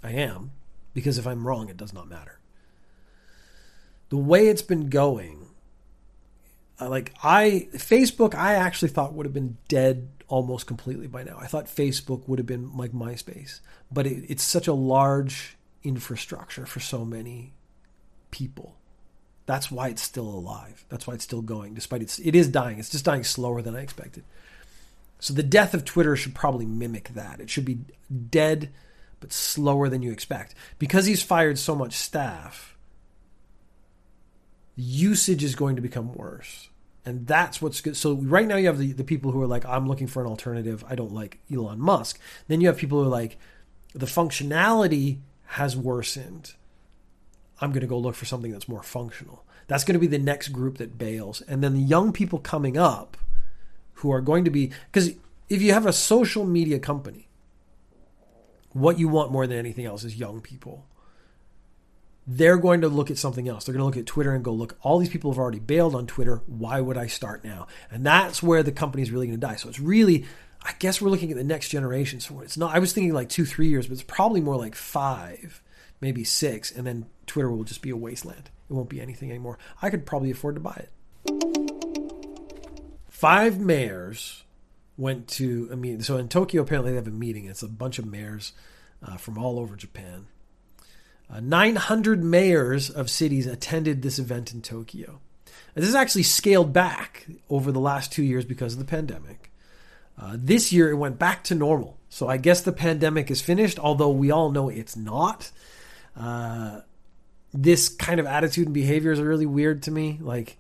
I 0.03 0.13
am, 0.13 0.53
because 0.95 1.19
if 1.19 1.27
I'm 1.27 1.47
wrong, 1.47 1.69
it 1.69 1.77
does 1.77 1.93
not 1.93 2.09
matter. 2.09 2.39
The 4.09 4.17
way 4.17 4.49
it's 4.49 4.63
been 4.63 4.89
going, 4.89 5.47
like 6.81 7.13
I 7.23 7.69
Facebook 7.75 8.35
I 8.35 8.55
actually 8.55 8.89
thought 8.89 9.13
would 9.13 9.27
have 9.27 9.35
been 9.35 9.59
dead 9.69 10.09
almost 10.29 10.67
completely 10.67 11.07
by 11.07 11.23
now. 11.25 11.37
I 11.39 11.47
thought 11.47 11.67
Facebook 11.67 12.27
would 12.27 12.39
have 12.39 12.47
been 12.47 12.77
like 12.77 12.93
MySpace, 12.93 13.61
but 13.91 14.07
it, 14.07 14.25
it's 14.29 14.43
such 14.43 14.67
a 14.67 14.73
large 14.73 15.57
infrastructure 15.83 16.67
for 16.67 16.81
so 16.81 17.05
many 17.05 17.53
people. 18.31 18.77
That's 19.47 19.71
why 19.71 19.89
it's 19.89 20.03
still 20.03 20.29
alive. 20.29 20.85
That's 20.89 21.07
why 21.07 21.15
it's 21.15 21.25
still 21.25 21.43
going, 21.43 21.75
despite 21.75 22.03
it's 22.03 22.19
it 22.21 22.35
is 22.35 22.49
dying. 22.49 22.79
It's 22.79 22.91
just 22.91 23.05
dying 23.05 23.25
slower 23.25 23.63
than 23.63 23.77
I 23.77 23.81
expected. 23.81 24.25
So 25.21 25.35
the 25.35 25.43
death 25.43 25.75
of 25.75 25.85
Twitter 25.85 26.17
should 26.17 26.35
probably 26.35 26.67
mimic 26.67 27.11
that. 27.11 27.41
It 27.41 27.51
should 27.51 27.65
be 27.65 27.81
dead, 28.31 28.71
but 29.21 29.33
slower 29.33 29.89
than 29.89 30.03
you 30.03 30.11
expect. 30.11 30.55
Because 30.79 31.07
he's 31.07 31.23
fired 31.23 31.59
so 31.59 31.75
much 31.75 31.93
staff, 31.93 32.77
usage 34.77 35.45
is 35.45 35.55
going 35.55 35.77
to 35.77 35.83
become 35.83 36.15
worse. 36.15 36.71
And 37.05 37.27
that's 37.27 37.63
what's 37.63 37.81
good. 37.81 37.97
So 37.97 38.15
right 38.15 38.47
now 38.47 38.57
you 38.57 38.67
have 38.67 38.79
the, 38.79 38.93
the 38.93 39.05
people 39.05 39.31
who 39.31 39.43
are 39.43 39.47
like, 39.47 39.65
I'm 39.65 39.87
looking 39.87 40.07
for 40.07 40.23
an 40.23 40.29
alternative. 40.29 40.85
I 40.89 40.95
don't 40.95 41.13
like 41.13 41.39
Elon 41.53 41.81
Musk. 41.81 42.19
Then 42.49 42.61
you 42.61 42.69
have 42.69 42.77
people 42.77 42.99
who 42.99 43.07
are 43.07 43.11
like, 43.11 43.39
the 43.95 44.07
functionality 44.07 45.19
has 45.47 45.77
worsened. 45.77 46.55
I'm 47.61 47.73
going 47.73 47.81
to 47.83 47.87
go 47.87 47.99
look 47.99 48.15
for 48.15 48.25
something 48.25 48.53
that's 48.53 48.69
more 48.69 48.83
functional. 48.83 49.45
That's 49.67 49.85
going 49.85 49.95
to 49.95 50.01
be 50.01 50.07
the 50.07 50.19
next 50.19 50.49
group 50.49 50.79
that 50.79 50.99
bails. 50.99 51.43
And 51.43 51.63
then 51.63 51.75
the 51.75 51.81
young 51.81 52.13
people 52.13 52.39
coming 52.39 52.77
up 52.77 53.17
who 54.01 54.11
are 54.11 54.21
going 54.21 54.45
to 54.45 54.51
be, 54.51 54.73
because 54.93 55.13
if 55.49 55.63
you 55.63 55.73
have 55.73 55.87
a 55.87 55.93
social 55.93 56.45
media 56.45 56.79
company, 56.79 57.29
what 58.73 58.99
you 58.99 59.09
want 59.09 59.33
more 59.33 59.47
than 59.47 59.59
anything 59.59 59.85
else 59.85 60.05
is 60.05 60.17
young 60.17 60.41
people 60.41 60.85
they're 62.27 62.59
going 62.59 62.83
to 62.83 62.89
look 62.89 63.11
at 63.11 63.19
something 63.19 63.49
else. 63.49 63.65
They're 63.65 63.73
going 63.73 63.81
to 63.81 63.87
look 63.87 63.97
at 63.97 64.07
Twitter 64.07 64.33
and 64.33 64.45
go, 64.45 64.53
look, 64.53 64.77
all 64.83 64.99
these 64.99 65.09
people 65.09 65.33
have 65.33 65.39
already 65.39 65.59
bailed 65.59 65.97
on 65.97 66.07
Twitter. 66.07 66.43
Why 66.47 66.81
would 66.81 66.97
I 66.97 67.09
start 67.09 67.45
now? 67.45 67.67
And 67.91 68.07
that's 68.07 68.41
where 68.43 68.63
the 68.63 68.71
company 68.71 69.03
is 69.03 69.11
really 69.11 69.27
going 69.27 69.41
to 69.41 69.47
die. 69.47 69.57
So 69.57 69.69
it's 69.69 69.81
really, 69.81 70.27
I 70.63 70.73
guess 70.79 71.01
we're 71.01 71.11
looking 71.11 71.33
at 71.33 71.37
the 71.37 71.45
next 71.45 71.71
generation. 71.71 72.21
So 72.21 72.41
it's 72.41 72.57
not, 72.57 72.75
I 72.75 72.79
was 72.79 72.93
thinking 72.93 73.13
like 73.13 73.29
two, 73.29 73.45
three 73.45 73.69
years, 73.69 73.89
but 73.89 73.95
it's 73.95 74.03
probably 74.03 74.41
more 74.41 74.57
like 74.57 74.77
five, 74.77 75.61
maybe 76.01 76.23
six. 76.23 76.71
And 76.71 76.87
then 76.87 77.07
Twitter 77.27 77.51
will 77.51 77.65
just 77.65 77.83
be 77.83 77.91
a 77.91 77.97
wasteland. 77.97 78.51
It 78.69 78.75
won't 78.75 78.89
be 78.89 79.01
anything 79.01 79.31
anymore. 79.31 79.59
I 79.83 79.91
could 79.91 80.07
probably 80.07 80.31
afford 80.31 80.55
to 80.55 80.61
buy 80.61 80.87
it. 80.87 81.60
Five 83.21 83.61
mayors 83.61 84.45
went 84.97 85.29
to 85.29 85.69
a 85.71 85.77
meeting. 85.77 86.03
So 86.03 86.17
in 86.17 86.29
Tokyo, 86.29 86.63
apparently 86.63 86.93
they 86.93 86.97
have 86.97 87.07
a 87.07 87.11
meeting. 87.11 87.45
It's 87.45 87.63
a 87.63 87.69
bunch 87.69 87.99
of 87.99 88.07
mayors 88.07 88.53
uh, 89.07 89.17
from 89.17 89.39
all 89.39 89.59
over 89.59 89.77
Japan 89.77 90.27
uh, 91.33 91.41
900 91.41 92.25
mayors 92.25 92.91
of 92.91 93.11
cities 93.11 93.47
attended 93.47 94.03
this 94.03 94.19
event 94.19 94.53
in 94.53 94.63
Tokyo. 94.63 95.21
this 95.75 95.89
is 95.89 95.95
actually 95.95 96.25
scaled 96.25 96.73
back 96.73 97.27
over 97.49 97.71
the 97.71 97.81
last 97.81 98.13
two 98.13 98.25
years 98.25 98.45
because 98.45 98.73
of 98.73 98.79
the 98.79 98.85
pandemic. 98.85 99.53
Uh, 100.19 100.37
this 100.37 100.73
year 100.73 100.91
it 100.91 100.97
went 100.97 101.19
back 101.19 101.45
to 101.45 101.55
normal. 101.55 101.97
So 102.09 102.29
I 102.29 102.37
guess 102.37 102.63
the 102.63 102.73
pandemic 102.73 103.31
is 103.31 103.41
finished, 103.41 103.79
although 103.79 104.11
we 104.11 104.31
all 104.31 104.51
know 104.51 104.69
it's 104.69 104.97
not. 104.97 105.51
Uh, 106.17 106.81
this 107.55 107.89
kind 107.89 108.19
of 108.19 108.27
attitude 108.27 108.67
and 108.67 108.75
behaviors 108.75 109.21
are 109.21 109.29
really 109.29 109.47
weird 109.47 109.85
to 109.85 109.91
me. 109.91 110.19
Like 110.21 110.59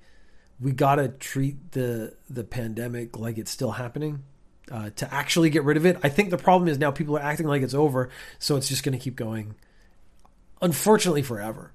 we 0.60 0.72
gotta 0.72 1.08
treat 1.08 1.72
the 1.72 2.14
the 2.28 2.44
pandemic 2.44 3.18
like 3.18 3.38
it's 3.38 3.50
still 3.50 3.72
happening. 3.72 4.24
Uh, 4.70 4.88
to 4.90 5.12
actually 5.12 5.50
get 5.50 5.64
rid 5.64 5.76
of 5.76 5.84
it. 5.84 5.98
I 6.04 6.08
think 6.08 6.30
the 6.30 6.38
problem 6.38 6.68
is 6.68 6.78
now 6.78 6.92
people 6.92 7.16
are 7.16 7.22
acting 7.22 7.48
like 7.48 7.62
it's 7.62 7.74
over, 7.74 8.08
so 8.38 8.54
it's 8.54 8.68
just 8.68 8.84
going 8.84 8.96
to 8.96 9.02
keep 9.02 9.16
going 9.16 9.56
unfortunately 10.60 11.22
forever. 11.22 11.72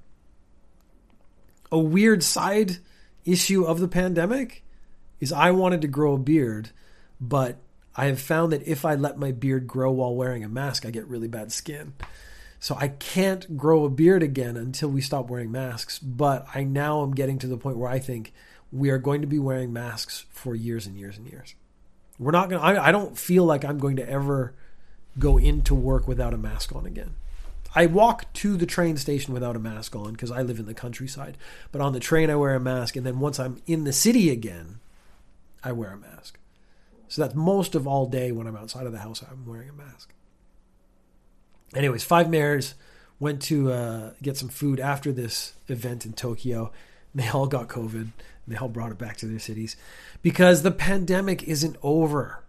A 1.71 1.79
weird 1.79 2.23
side 2.23 2.77
issue 3.25 3.63
of 3.65 3.79
the 3.79 3.87
pandemic 3.87 4.63
is 5.19 5.31
I 5.31 5.51
wanted 5.51 5.81
to 5.81 5.87
grow 5.87 6.13
a 6.13 6.19
beard, 6.19 6.69
but 7.19 7.57
I 7.95 8.05
have 8.05 8.19
found 8.19 8.51
that 8.51 8.67
if 8.67 8.85
I 8.85 8.95
let 8.95 9.17
my 9.17 9.31
beard 9.31 9.67
grow 9.67 9.91
while 9.91 10.15
wearing 10.15 10.43
a 10.43 10.49
mask, 10.49 10.85
I 10.85 10.91
get 10.91 11.07
really 11.07 11.27
bad 11.27 11.51
skin. 11.51 11.93
So 12.59 12.75
I 12.75 12.89
can't 12.89 13.57
grow 13.57 13.85
a 13.85 13.89
beard 13.89 14.23
again 14.23 14.57
until 14.57 14.89
we 14.89 15.01
stop 15.01 15.29
wearing 15.29 15.51
masks. 15.51 15.99
But 15.99 16.47
I 16.53 16.63
now 16.63 17.03
am 17.03 17.11
getting 17.11 17.39
to 17.39 17.47
the 17.47 17.57
point 17.57 17.77
where 17.77 17.89
I 17.89 17.99
think 17.99 18.33
we 18.71 18.89
are 18.89 18.97
going 18.97 19.21
to 19.21 19.27
be 19.27 19.39
wearing 19.39 19.71
masks 19.71 20.25
for 20.29 20.55
years 20.55 20.85
and 20.85 20.97
years 20.97 21.17
and 21.17 21.27
years. 21.27 21.55
We're 22.17 22.31
not 22.31 22.49
going 22.49 22.61
to, 22.61 22.81
I, 22.81 22.91
don't 22.91 23.17
feel 23.17 23.43
like 23.43 23.65
I'm 23.65 23.77
going 23.77 23.97
to 23.97 24.09
ever 24.09 24.53
go 25.19 25.37
into 25.37 25.75
work 25.75 26.07
without 26.07 26.33
a 26.33 26.37
mask 26.37 26.73
on 26.75 26.85
again. 26.85 27.15
I 27.73 27.87
walk 27.87 28.31
to 28.33 28.55
the 28.55 28.65
train 28.65 28.95
station 28.95 29.33
without 29.33 29.57
a 29.57 29.59
mask 29.59 29.95
on 29.95 30.13
because 30.13 30.31
I 30.31 30.41
live 30.41 30.59
in 30.59 30.65
the 30.65 30.73
countryside. 30.73 31.37
But 31.73 31.81
on 31.81 31.91
the 31.91 31.99
train, 31.99 32.29
I 32.29 32.35
wear 32.35 32.55
a 32.55 32.59
mask. 32.59 32.95
And 32.95 33.05
then 33.05 33.19
once 33.19 33.37
I'm 33.37 33.61
in 33.67 33.83
the 33.83 33.91
city 33.91 34.29
again, 34.29 34.79
I 35.61 35.73
wear 35.73 35.91
a 35.91 35.97
mask. 35.97 36.39
So 37.09 37.21
that's 37.21 37.35
most 37.35 37.75
of 37.75 37.85
all 37.85 38.05
day 38.05 38.31
when 38.31 38.47
I'm 38.47 38.55
outside 38.55 38.85
of 38.85 38.93
the 38.93 38.99
house, 38.99 39.23
I'm 39.29 39.45
wearing 39.45 39.69
a 39.69 39.73
mask. 39.73 40.13
Anyways, 41.75 42.05
five 42.05 42.29
mayors 42.29 42.75
went 43.19 43.41
to 43.43 43.71
uh, 43.71 44.11
get 44.21 44.37
some 44.37 44.49
food 44.49 44.79
after 44.79 45.11
this 45.11 45.53
event 45.67 46.05
in 46.05 46.13
Tokyo. 46.13 46.71
They 47.13 47.29
all 47.29 47.47
got 47.47 47.67
COVID. 47.69 48.09
They 48.47 48.55
all 48.57 48.69
brought 48.69 48.91
it 48.91 48.97
back 48.97 49.17
to 49.17 49.25
their 49.25 49.39
cities 49.39 49.75
because 50.21 50.61
the 50.61 50.71
pandemic 50.71 51.43
isn't 51.43 51.77
over. 51.81 52.43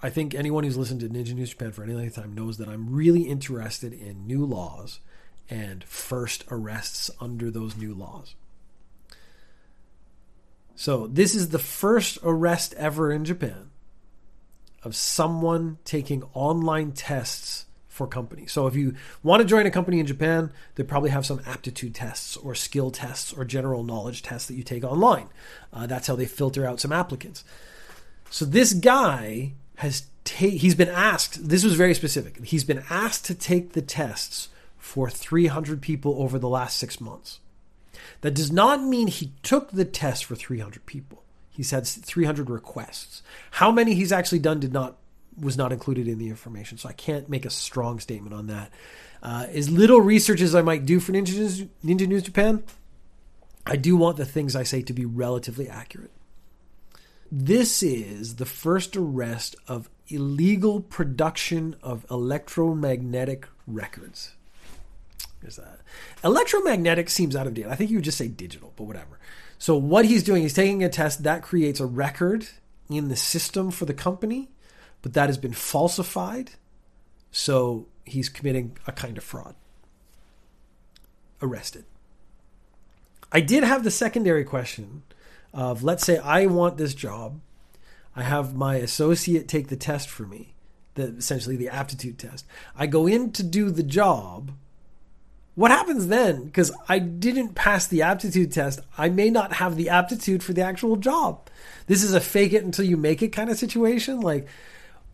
I 0.00 0.10
think 0.10 0.34
anyone 0.34 0.62
who's 0.62 0.76
listened 0.76 1.00
to 1.00 1.08
Ninja 1.08 1.34
News 1.34 1.50
Japan 1.50 1.72
for 1.72 1.82
any 1.82 1.94
length 1.94 2.16
of 2.16 2.24
time 2.24 2.34
knows 2.34 2.58
that 2.58 2.68
I'm 2.68 2.94
really 2.94 3.22
interested 3.22 3.92
in 3.92 4.26
new 4.26 4.44
laws 4.44 5.00
and 5.50 5.82
first 5.82 6.44
arrests 6.50 7.10
under 7.20 7.50
those 7.50 7.76
new 7.76 7.94
laws. 7.94 8.34
So, 10.76 11.08
this 11.08 11.34
is 11.34 11.48
the 11.48 11.58
first 11.58 12.18
arrest 12.22 12.74
ever 12.74 13.10
in 13.10 13.24
Japan 13.24 13.70
of 14.84 14.94
someone 14.94 15.78
taking 15.84 16.22
online 16.34 16.92
tests 16.92 17.66
for 17.98 18.06
companies. 18.06 18.52
So, 18.52 18.66
if 18.66 18.74
you 18.74 18.94
want 19.22 19.42
to 19.42 19.46
join 19.46 19.66
a 19.66 19.70
company 19.70 20.00
in 20.00 20.06
Japan, 20.06 20.50
they 20.76 20.84
probably 20.84 21.10
have 21.10 21.26
some 21.26 21.42
aptitude 21.44 21.94
tests 21.94 22.36
or 22.38 22.54
skill 22.54 22.90
tests 22.90 23.32
or 23.32 23.44
general 23.44 23.84
knowledge 23.84 24.22
tests 24.22 24.48
that 24.48 24.54
you 24.54 24.62
take 24.62 24.84
online. 24.84 25.28
Uh, 25.72 25.86
that's 25.86 26.06
how 26.06 26.16
they 26.16 26.24
filter 26.24 26.64
out 26.64 26.80
some 26.80 26.92
applicants. 26.92 27.44
So, 28.30 28.46
this 28.46 28.72
guy 28.72 29.52
has 29.78 30.04
ta- 30.24 30.46
he's 30.46 30.74
been 30.74 30.88
asked 30.88 31.48
this 31.48 31.64
was 31.64 31.74
very 31.74 31.94
specific 31.94 32.44
he's 32.44 32.64
been 32.64 32.82
asked 32.90 33.24
to 33.24 33.34
take 33.34 33.72
the 33.72 33.82
tests 33.82 34.48
for 34.76 35.08
300 35.08 35.80
people 35.80 36.20
over 36.20 36.38
the 36.38 36.48
last 36.48 36.78
six 36.78 37.00
months 37.00 37.40
that 38.20 38.34
does 38.34 38.50
not 38.50 38.82
mean 38.82 39.06
he 39.06 39.32
took 39.42 39.70
the 39.70 39.84
test 39.84 40.24
for 40.24 40.34
300 40.34 40.84
people 40.84 41.22
he's 41.50 41.70
had 41.70 41.86
300 41.86 42.50
requests 42.50 43.22
how 43.52 43.70
many 43.70 43.94
he's 43.94 44.12
actually 44.12 44.40
done 44.40 44.60
did 44.60 44.72
not 44.72 44.96
was 45.40 45.56
not 45.56 45.72
included 45.72 46.08
in 46.08 46.18
the 46.18 46.28
information 46.28 46.78
so 46.78 46.88
i 46.88 46.92
can't 46.92 47.28
make 47.28 47.44
a 47.44 47.50
strong 47.50 48.00
statement 48.00 48.34
on 48.34 48.46
that. 48.46 48.70
Uh, 49.22 49.46
as 49.50 49.68
little 49.70 50.00
research 50.00 50.40
as 50.40 50.54
i 50.54 50.62
might 50.62 50.86
do 50.86 51.00
for 51.00 51.12
ninja 51.12 51.34
news, 51.34 51.64
ninja 51.84 52.06
news 52.06 52.22
japan 52.22 52.62
i 53.66 53.76
do 53.76 53.96
want 53.96 54.16
the 54.16 54.24
things 54.24 54.54
i 54.54 54.62
say 54.62 54.82
to 54.82 54.92
be 54.92 55.04
relatively 55.04 55.68
accurate 55.68 56.10
this 57.30 57.82
is 57.82 58.36
the 58.36 58.46
first 58.46 58.96
arrest 58.96 59.54
of 59.66 59.90
illegal 60.08 60.80
production 60.80 61.76
of 61.82 62.06
electromagnetic 62.10 63.46
records. 63.66 64.34
There's 65.42 65.56
that. 65.56 65.80
Electromagnetic 66.24 67.10
seems 67.10 67.36
out 67.36 67.46
of 67.46 67.54
date. 67.54 67.66
I 67.66 67.74
think 67.74 67.90
you 67.90 67.98
would 67.98 68.04
just 68.04 68.18
say 68.18 68.28
digital, 68.28 68.72
but 68.76 68.84
whatever. 68.84 69.18
So 69.58 69.76
what 69.76 70.06
he's 70.06 70.22
doing, 70.22 70.42
he's 70.42 70.54
taking 70.54 70.82
a 70.82 70.88
test 70.88 71.22
that 71.24 71.42
creates 71.42 71.80
a 71.80 71.86
record 71.86 72.48
in 72.88 73.08
the 73.08 73.16
system 73.16 73.70
for 73.70 73.84
the 73.84 73.94
company, 73.94 74.48
but 75.02 75.14
that 75.14 75.28
has 75.28 75.38
been 75.38 75.52
falsified. 75.52 76.52
So 77.30 77.86
he's 78.04 78.28
committing 78.28 78.76
a 78.86 78.92
kind 78.92 79.18
of 79.18 79.24
fraud. 79.24 79.54
Arrested. 81.40 81.84
I 83.30 83.40
did 83.40 83.62
have 83.62 83.84
the 83.84 83.90
secondary 83.90 84.44
question 84.44 85.02
of 85.52 85.82
let's 85.82 86.04
say 86.04 86.18
I 86.18 86.46
want 86.46 86.76
this 86.76 86.94
job, 86.94 87.40
I 88.16 88.22
have 88.22 88.54
my 88.54 88.76
associate 88.76 89.48
take 89.48 89.68
the 89.68 89.76
test 89.76 90.08
for 90.08 90.24
me, 90.24 90.54
the 90.94 91.14
essentially 91.16 91.56
the 91.56 91.68
aptitude 91.68 92.18
test. 92.18 92.46
I 92.76 92.86
go 92.86 93.06
in 93.06 93.32
to 93.32 93.42
do 93.42 93.70
the 93.70 93.82
job. 93.82 94.52
What 95.54 95.70
happens 95.70 96.06
then? 96.06 96.44
Because 96.44 96.70
I 96.88 97.00
didn't 97.00 97.54
pass 97.54 97.86
the 97.86 98.02
aptitude 98.02 98.52
test, 98.52 98.80
I 98.96 99.08
may 99.08 99.28
not 99.28 99.54
have 99.54 99.76
the 99.76 99.88
aptitude 99.88 100.42
for 100.42 100.52
the 100.52 100.62
actual 100.62 100.96
job. 100.96 101.48
This 101.86 102.02
is 102.02 102.14
a 102.14 102.20
fake 102.20 102.52
it 102.52 102.64
until 102.64 102.84
you 102.84 102.96
make 102.96 103.22
it 103.22 103.28
kind 103.28 103.50
of 103.50 103.58
situation. 103.58 104.20
Like, 104.20 104.46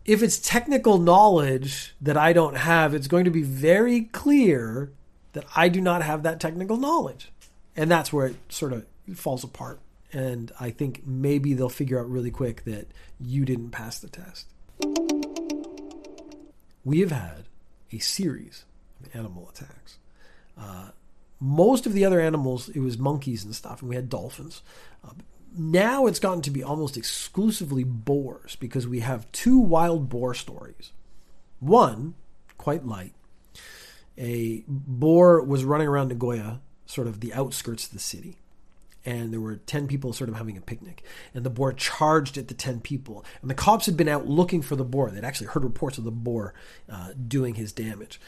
if 0.05 0.21
it's 0.21 0.37
technical 0.37 0.97
knowledge 0.97 1.95
that 2.01 2.17
I 2.17 2.33
don't 2.33 2.57
have, 2.57 2.93
it's 2.93 3.07
going 3.07 3.25
to 3.25 3.31
be 3.31 3.41
very 3.41 4.01
clear 4.01 4.91
that 5.33 5.45
I 5.55 5.69
do 5.69 5.81
not 5.81 6.01
have 6.01 6.23
that 6.23 6.39
technical 6.39 6.77
knowledge. 6.77 7.31
And 7.75 7.91
that's 7.91 8.13
where 8.13 8.27
it 8.27 8.35
sort 8.49 8.71
of 8.71 8.85
falls 9.15 9.43
apart 9.43 9.79
and 10.15 10.53
I 10.61 10.69
think 10.69 11.05
maybe 11.05 11.53
they'll 11.53 11.67
figure 11.67 11.99
out 11.99 12.09
really 12.09 12.31
quick 12.31 12.63
that 12.63 12.87
you 13.19 13.43
didn't 13.43 13.71
pass 13.71 13.99
the 13.99 14.07
test. 14.07 14.47
We 16.85 17.01
have 17.01 17.11
had 17.11 17.45
a 17.91 17.99
series 17.99 18.63
of 19.01 19.13
animal 19.13 19.49
attacks. 19.49 19.97
Uh, 20.57 20.89
most 21.41 21.85
of 21.85 21.91
the 21.91 22.05
other 22.05 22.21
animals, 22.21 22.69
it 22.69 22.79
was 22.79 22.97
monkeys 22.97 23.43
and 23.43 23.53
stuff, 23.53 23.81
and 23.81 23.89
we 23.89 23.95
had 23.95 24.09
dolphins. 24.09 24.61
Uh, 25.03 25.11
now 25.57 26.07
it's 26.07 26.19
gotten 26.19 26.41
to 26.43 26.51
be 26.51 26.63
almost 26.63 26.97
exclusively 26.97 27.83
boars 27.83 28.55
because 28.55 28.87
we 28.87 28.99
have 29.01 29.31
two 29.31 29.57
wild 29.57 30.09
boar 30.09 30.33
stories. 30.33 30.91
One, 31.59 32.15
quite 32.57 32.85
light, 32.85 33.13
a 34.17 34.63
boar 34.67 35.41
was 35.43 35.63
running 35.63 35.87
around 35.87 36.09
Nagoya, 36.09 36.61
sort 36.85 37.07
of 37.07 37.19
the 37.19 37.33
outskirts 37.33 37.85
of 37.85 37.91
the 37.91 37.99
city 37.99 38.37
and 39.05 39.31
there 39.31 39.39
were 39.39 39.57
10 39.57 39.87
people 39.87 40.13
sort 40.13 40.29
of 40.29 40.35
having 40.35 40.57
a 40.57 40.61
picnic. 40.61 41.03
And 41.33 41.45
the 41.45 41.49
boar 41.49 41.71
charged 41.73 42.37
at 42.37 42.47
the 42.47 42.53
10 42.53 42.81
people. 42.81 43.23
And 43.41 43.49
the 43.49 43.55
cops 43.55 43.85
had 43.85 43.95
been 43.95 44.07
out 44.07 44.27
looking 44.27 44.61
for 44.61 44.75
the 44.75 44.83
boar. 44.83 45.11
They'd 45.11 45.23
actually 45.23 45.47
heard 45.47 45.63
reports 45.63 45.97
of 45.97 46.03
the 46.03 46.11
boar 46.11 46.53
uh, 46.89 47.11
doing 47.27 47.55
his 47.55 47.71
damage. 47.71 48.19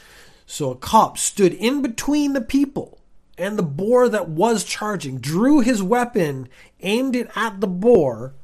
So 0.46 0.70
a 0.70 0.76
cop 0.76 1.18
stood 1.18 1.52
in 1.52 1.82
between 1.82 2.32
the 2.32 2.40
people 2.40 2.97
and 3.38 3.56
the 3.56 3.62
boar 3.62 4.08
that 4.08 4.28
was 4.28 4.64
charging 4.64 5.18
drew 5.18 5.60
his 5.60 5.82
weapon, 5.82 6.48
aimed 6.80 7.14
it 7.14 7.30
at 7.36 7.60
the 7.60 7.68
boar, 7.68 8.34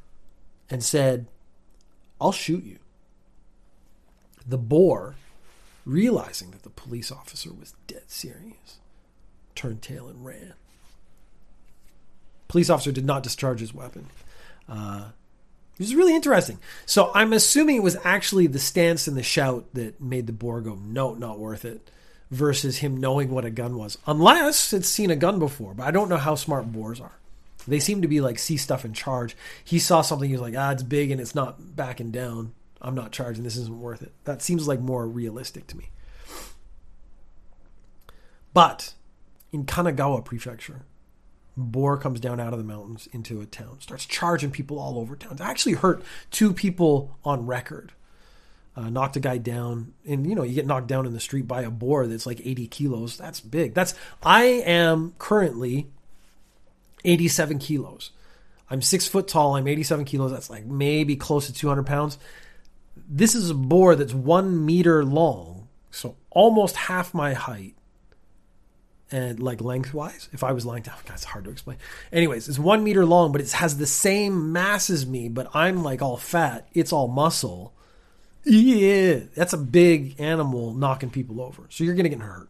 and 0.71 0.83
said, 0.83 1.27
I'll 2.21 2.33
shoot 2.33 2.65
you. 2.65 2.79
The 4.47 4.59
boar, 4.59 5.17
realizing 5.85 6.53
that 6.53 6.63
the 6.63 6.71
police 6.71 7.11
officer 7.11 7.51
was 7.53 7.75
dead 7.87 8.05
serious, 8.09 8.79
turned 9.55 9.83
tail 9.83 10.09
and 10.09 10.25
ran. 10.25 10.55
Police 12.49 12.71
officer 12.71 12.93
did 12.93 13.05
not 13.05 13.23
discharge 13.23 13.61
his 13.61 13.75
weapon. 13.75 14.07
Uh, 14.69 15.07
it 15.75 15.81
was 15.81 15.95
really 15.95 16.15
interesting. 16.15 16.59
So 16.87 17.11
I'm 17.15 17.33
assuming 17.33 17.77
it 17.77 17.83
was 17.83 17.97
actually 18.05 18.47
the 18.47 18.61
stance 18.61 19.09
and 19.09 19.17
the 19.17 19.25
shout 19.25 19.67
that 19.75 20.01
made 20.01 20.29
the 20.29 20.33
boar 20.33 20.61
go, 20.61 20.77
no, 20.77 21.15
not 21.15 21.41
worth 21.41 21.65
it, 21.65 21.91
versus 22.35 22.79
him 22.79 22.97
knowing 22.97 23.31
what 23.31 23.45
a 23.45 23.51
gun 23.51 23.77
was. 23.77 23.97
Unless 24.07 24.73
it's 24.73 24.89
seen 24.89 25.11
a 25.11 25.17
gun 25.17 25.39
before, 25.39 25.75
but 25.75 25.87
I 25.87 25.91
don't 25.91 26.09
know 26.09 26.17
how 26.17 26.35
smart 26.35 26.73
boars 26.73 27.01
are. 27.01 27.19
They 27.67 27.81
seem 27.81 28.03
to 28.03 28.09
be 28.09 28.21
like 28.21 28.39
see 28.39 28.57
stuff 28.57 28.85
and 28.85 28.95
charge. 28.95 29.37
He 29.65 29.79
saw 29.79 30.03
something, 30.03 30.29
he 30.29 30.35
was 30.35 30.43
like, 30.43 30.57
ah, 30.57 30.73
it's 30.73 30.83
big 30.83 31.11
and 31.11 31.21
it's 31.21 31.35
not 31.35 31.77
backing 31.77 32.11
down. 32.11 32.53
I'm 32.83 32.95
not 32.95 33.13
charging. 33.13 33.45
This 33.45 33.57
isn't 33.57 33.81
worth 33.81 34.03
it. 34.03 34.13
That 34.25 34.43
seems 34.43 34.69
like 34.69 34.81
more 34.81 35.09
realistic 35.09 35.67
to 35.69 35.77
me. 35.77 35.91
But 38.53 38.93
in 39.53 39.65
Kanagawa 39.65 40.25
Prefecture, 40.25 40.83
boar 41.57 41.97
comes 41.97 42.21
down 42.21 42.41
out 42.41 42.53
of 42.53 42.59
the 42.59 42.65
mountains 42.65 43.09
into 43.13 43.41
a 43.41 43.47
town, 43.47 43.81
starts 43.81 44.05
charging 44.05 44.51
people 44.51 44.79
all 44.79 44.99
over 44.99 45.17
town. 45.17 45.39
Actually 45.41 45.75
hurt 45.75 46.03
two 46.31 46.53
people 46.53 47.17
on 47.25 47.47
record. 47.47 47.93
Uh, 48.77 48.91
knocked 48.91 49.15
a 49.15 49.21
guy 49.21 49.39
down, 49.39 49.95
and 50.05 50.27
you 50.27 50.35
know 50.35 50.43
you 50.43 50.53
get 50.53 50.67
knocked 50.67 50.89
down 50.89 51.07
in 51.07 51.13
the 51.13 51.21
street 51.21 51.47
by 51.47 51.63
a 51.63 51.71
boar 51.71 52.09
that's 52.09 52.27
like 52.27 52.41
80 52.45 52.67
kilos. 52.67 53.17
That's 53.17 53.39
big. 53.39 53.73
That's 53.73 53.95
I 54.21 54.45
am 54.45 55.15
currently 55.19 55.87
87 57.05 57.61
kilos. 57.61 58.11
I'm 58.69 58.83
six 58.83 59.07
foot 59.07 59.29
tall. 59.29 59.55
I'm 59.55 59.69
87 59.69 60.05
kilos. 60.05 60.33
That's 60.33 60.51
like 60.51 60.67
maybe 60.67 61.15
close 61.15 61.47
to 61.47 61.53
200 61.53 61.87
pounds. 61.87 62.19
This 63.09 63.37
is 63.37 63.51
a 63.51 63.55
boar 63.55 63.95
that's 63.95 64.15
one 64.15 64.67
meter 64.67 65.05
long, 65.05 65.69
so 65.93 66.17
almost 66.31 66.75
half 66.75 67.15
my 67.15 67.35
height 67.35 67.77
and 69.11 69.39
like 69.41 69.61
lengthwise. 69.61 70.29
If 70.33 70.43
I 70.43 70.53
was 70.53 70.67
lying 70.67 70.83
down, 70.83 70.97
that's 71.07 71.25
hard 71.25 71.45
to 71.45 71.51
explain. 71.51 71.79
Anyways, 72.13 72.49
it's 72.49 72.59
one 72.59 72.83
meter 72.83 73.05
long, 73.05 73.33
but 73.33 73.41
it 73.41 73.53
has 73.53 73.79
the 73.79 73.87
same 73.87 74.53
mass 74.53 74.91
as 74.91 75.07
me, 75.07 75.29
but 75.29 75.55
I'm 75.55 75.83
like 75.83 76.03
all 76.03 76.17
fat. 76.17 76.67
It's 76.75 76.93
all 76.93 77.09
muscle. 77.09 77.74
Yeah, 78.45 79.21
that's 79.35 79.53
a 79.53 79.59
big 79.59 80.21
animal 80.21 80.75
knocking 80.75 81.11
people 81.11 81.41
over. 81.41 81.65
So 81.71 81.85
you're 81.85 81.95
gonna 81.95 82.09
get 82.09 82.21
hurt. 82.21 82.49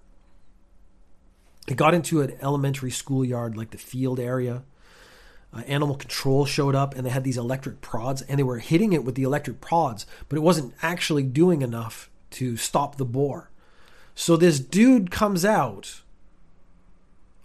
It 1.67 1.77
got 1.77 1.95
into 1.95 2.21
an 2.21 2.37
elementary 2.43 2.91
schoolyard, 2.91 3.57
like 3.57 3.71
the 3.71 3.79
field 3.79 4.21
area. 4.21 4.65
Uh, 5.53 5.61
animal 5.69 5.95
control 5.95 6.45
showed 6.45 6.75
up 6.75 6.95
and 6.97 7.07
they 7.07 7.11
had 7.11 7.23
these 7.23 7.39
electric 7.39 7.81
prods 7.81 8.23
and 8.23 8.39
they 8.39 8.43
were 8.43 8.59
hitting 8.59 8.93
it 8.93 9.05
with 9.05 9.15
the 9.15 9.23
electric 9.23 9.61
prods, 9.61 10.05
but 10.29 10.37
it 10.37 10.41
wasn't 10.41 10.75
actually 10.83 11.23
doing 11.23 11.63
enough 11.63 12.11
to 12.31 12.57
stop 12.57 12.97
the 12.97 13.05
boar. 13.05 13.51
So 14.17 14.37
this 14.37 14.59
dude 14.59 15.13
comes 15.13 15.45
out 15.45 16.03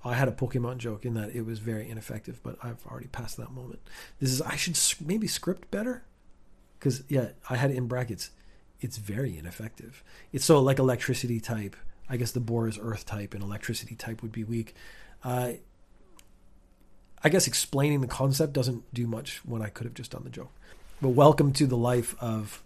I 0.04 0.14
had 0.14 0.28
a 0.28 0.32
Pokemon 0.32 0.78
joke 0.78 1.06
in 1.06 1.14
that 1.16 1.36
it 1.36 1.46
was 1.46 1.60
very 1.60 1.90
ineffective, 1.90 2.40
but 2.42 2.58
I've 2.64 2.86
already 2.88 3.08
passed 3.08 3.38
that 3.38 3.52
moment. 3.52 3.80
This 4.20 4.32
is 4.32 4.42
I 4.42 4.56
should 4.56 4.80
maybe 5.06 5.28
script 5.28 5.70
better 5.72 6.04
because 6.78 7.04
yeah, 7.10 7.30
I 7.50 7.58
had 7.58 7.72
it 7.72 7.78
in 7.78 7.88
brackets. 7.88 8.32
It's 8.82 8.98
very 8.98 9.38
ineffective. 9.38 10.04
It's 10.32 10.46
so 10.46 10.60
like 10.60 10.80
electricity 10.80 11.39
type. 11.39 11.76
I 12.10 12.18
guess 12.18 12.32
the 12.32 12.39
boar 12.39 12.68
is 12.68 12.80
earth 12.82 13.06
type, 13.06 13.34
and 13.34 13.44
electricity 13.44 13.96
type 13.96 14.22
would 14.22 14.32
be 14.32 14.44
weak. 14.44 14.74
Uh, 15.24 15.54
I 17.24 17.30
guess 17.30 17.48
explaining 17.48 18.02
the 18.02 18.08
concept 18.08 18.54
doesn't 18.54 18.92
do 18.94 19.06
much 19.06 19.42
when 19.46 19.62
I 19.62 19.70
could 19.70 19.86
have 19.86 19.94
just 19.94 20.12
done 20.12 20.24
the 20.24 20.30
joke. 20.30 20.52
But 21.02 21.10
welcome 21.10 21.52
to 21.54 21.68
the 21.68 21.78
life 21.78 22.15
of 22.20 22.63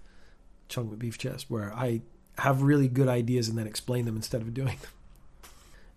Chunk 0.70 0.98
Beef 0.98 1.18
Chest, 1.18 1.50
where 1.50 1.74
I 1.74 2.02
have 2.38 2.62
really 2.62 2.88
good 2.88 3.08
ideas 3.08 3.50
and 3.50 3.58
then 3.58 3.68
explain 3.68 4.06
them 4.06 4.16
instead 4.16 4.42
of 4.42 4.54
doing 4.54 4.78
them. 4.82 4.92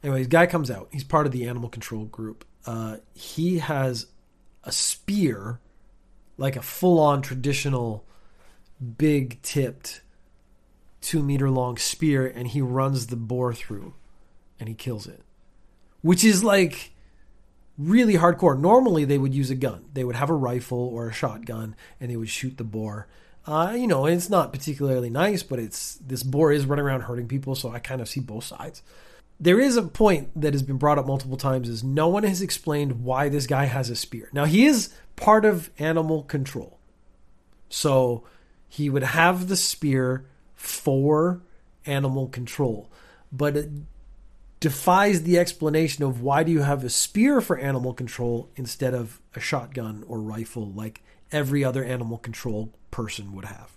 Anyways, 0.02 0.26
guy 0.28 0.46
comes 0.46 0.70
out. 0.70 0.88
He's 0.92 1.04
part 1.04 1.26
of 1.26 1.32
the 1.32 1.48
animal 1.48 1.68
control 1.68 2.04
group. 2.04 2.44
Uh, 2.64 2.98
he 3.14 3.58
has 3.58 4.06
a 4.64 4.72
spear, 4.72 5.60
like 6.36 6.56
a 6.56 6.62
full 6.62 6.98
on 6.98 7.22
traditional, 7.22 8.04
big 8.98 9.40
tipped, 9.42 10.00
two 11.06 11.22
meter 11.22 11.50
long 11.50 11.76
spear, 11.76 12.26
and 12.26 12.48
he 12.48 12.60
runs 12.60 13.06
the 13.06 13.16
boar 13.16 13.54
through 13.54 13.94
and 14.58 14.68
he 14.68 14.74
kills 14.74 15.06
it. 15.06 15.22
Which 16.02 16.24
is 16.24 16.42
like 16.42 16.92
really 17.78 18.14
hardcore. 18.14 18.58
Normally, 18.58 19.04
they 19.04 19.18
would 19.18 19.34
use 19.34 19.50
a 19.50 19.54
gun, 19.54 19.84
they 19.92 20.04
would 20.04 20.16
have 20.16 20.30
a 20.30 20.34
rifle 20.34 20.78
or 20.78 21.08
a 21.08 21.12
shotgun, 21.12 21.76
and 22.00 22.10
they 22.10 22.16
would 22.16 22.30
shoot 22.30 22.56
the 22.56 22.64
boar. 22.64 23.06
Uh, 23.46 23.74
you 23.76 23.86
know, 23.86 24.06
it's 24.06 24.28
not 24.28 24.52
particularly 24.52 25.08
nice, 25.08 25.42
but 25.44 25.60
it's 25.60 25.94
this 25.96 26.24
boar 26.24 26.50
is 26.50 26.66
running 26.66 26.84
around 26.84 27.02
hurting 27.02 27.28
people, 27.28 27.54
so 27.54 27.70
I 27.70 27.78
kind 27.78 28.00
of 28.00 28.08
see 28.08 28.20
both 28.20 28.44
sides 28.44 28.82
there 29.38 29.60
is 29.60 29.76
a 29.76 29.82
point 29.82 30.40
that 30.40 30.54
has 30.54 30.62
been 30.62 30.78
brought 30.78 30.98
up 30.98 31.06
multiple 31.06 31.36
times 31.36 31.68
is 31.68 31.84
no 31.84 32.08
one 32.08 32.22
has 32.22 32.40
explained 32.40 33.04
why 33.04 33.28
this 33.28 33.46
guy 33.46 33.66
has 33.66 33.90
a 33.90 33.96
spear. 33.96 34.30
Now 34.32 34.46
he 34.46 34.66
is 34.66 34.94
part 35.14 35.44
of 35.44 35.70
animal 35.78 36.22
control. 36.22 36.78
So 37.68 38.24
he 38.68 38.88
would 38.88 39.02
have 39.02 39.48
the 39.48 39.56
spear 39.56 40.24
for 40.56 41.42
animal 41.84 42.26
control. 42.28 42.90
But 43.30 43.56
it 43.56 43.70
defies 44.60 45.22
the 45.22 45.38
explanation 45.38 46.02
of 46.02 46.22
why 46.22 46.42
do 46.42 46.50
you 46.50 46.62
have 46.62 46.82
a 46.82 46.90
spear 46.90 47.40
for 47.40 47.58
animal 47.58 47.92
control 47.92 48.50
instead 48.56 48.94
of 48.94 49.20
a 49.34 49.40
shotgun 49.40 50.04
or 50.08 50.18
rifle 50.18 50.66
like 50.72 51.02
every 51.32 51.64
other 51.64 51.84
animal 51.84 52.18
control 52.18 52.72
person 52.90 53.32
would 53.34 53.44
have. 53.44 53.70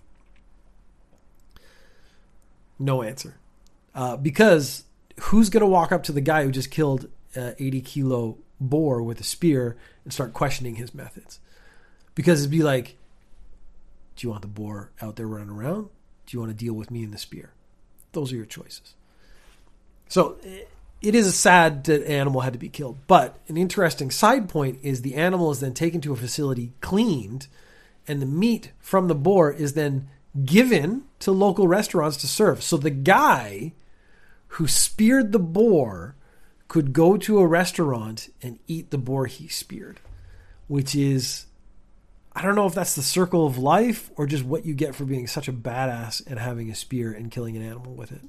No 2.77 3.03
answer. 3.03 3.37
Uh, 3.93 4.15
because 4.15 4.85
who's 5.21 5.49
going 5.49 5.61
to 5.61 5.67
walk 5.67 5.91
up 5.91 6.03
to 6.03 6.11
the 6.11 6.21
guy 6.21 6.43
who 6.43 6.51
just 6.51 6.71
killed 6.71 7.09
an 7.35 7.55
80 7.59 7.81
kilo 7.81 8.37
boar 8.61 9.01
with 9.01 9.19
a 9.19 9.23
spear 9.23 9.77
and 10.03 10.13
start 10.13 10.33
questioning 10.33 10.75
his 10.75 10.93
methods? 10.93 11.39
Because 12.15 12.39
it'd 12.39 12.51
be 12.51 12.63
like, 12.63 12.95
do 14.15 14.27
you 14.27 14.31
want 14.31 14.41
the 14.41 14.47
boar 14.47 14.91
out 15.01 15.15
there 15.15 15.27
running 15.27 15.49
around? 15.49 15.89
Do 16.29 16.37
you 16.37 16.41
want 16.41 16.51
to 16.51 16.65
deal 16.65 16.75
with 16.75 16.91
me 16.91 17.03
and 17.03 17.11
the 17.11 17.17
spear? 17.17 17.53
Those 18.11 18.31
are 18.31 18.35
your 18.35 18.45
choices. 18.45 18.93
So 20.09 20.37
it 21.01 21.15
is 21.15 21.25
a 21.25 21.31
sad 21.31 21.85
that 21.85 22.03
an 22.03 22.07
animal 22.07 22.41
had 22.41 22.53
to 22.53 22.59
be 22.59 22.69
killed. 22.69 22.99
But 23.07 23.39
an 23.47 23.57
interesting 23.57 24.11
side 24.11 24.47
point 24.47 24.77
is 24.83 25.01
the 25.01 25.15
animal 25.15 25.49
is 25.49 25.59
then 25.59 25.73
taken 25.73 26.01
to 26.01 26.13
a 26.13 26.15
facility, 26.15 26.73
cleaned, 26.81 27.47
and 28.07 28.21
the 28.21 28.27
meat 28.27 28.73
from 28.79 29.07
the 29.07 29.15
boar 29.15 29.51
is 29.51 29.73
then 29.73 30.07
given 30.45 31.05
to 31.17 31.31
local 31.31 31.67
restaurants 31.67 32.17
to 32.17 32.27
serve. 32.27 32.61
So 32.61 32.77
the 32.77 32.91
guy 32.91 33.73
who 34.49 34.67
speared 34.67 35.31
the 35.31 35.39
boar 35.39 36.15
could 36.67 36.93
go 36.93 37.17
to 37.17 37.39
a 37.39 37.47
restaurant 37.47 38.29
and 38.43 38.59
eat 38.67 38.91
the 38.91 38.99
boar 38.99 39.25
he 39.25 39.47
speared, 39.47 39.99
which 40.67 40.93
is, 40.93 41.47
I 42.39 42.41
don't 42.41 42.56
know 42.56 42.67
if 42.67 42.73
that's 42.73 42.95
the 42.95 43.02
circle 43.02 43.45
of 43.45 43.58
life 43.58 44.12
or 44.15 44.25
just 44.25 44.45
what 44.45 44.65
you 44.65 44.73
get 44.73 44.95
for 44.95 45.04
being 45.04 45.28
such 45.28 45.49
a 45.49 45.54
badass 45.54 46.25
and 46.25 46.39
having 46.39 46.71
a 46.71 46.75
spear 46.75 47.12
and 47.12 47.30
killing 47.30 47.58
an 47.58 47.62
animal 47.62 47.93
with 47.93 48.13
it. 48.13 48.21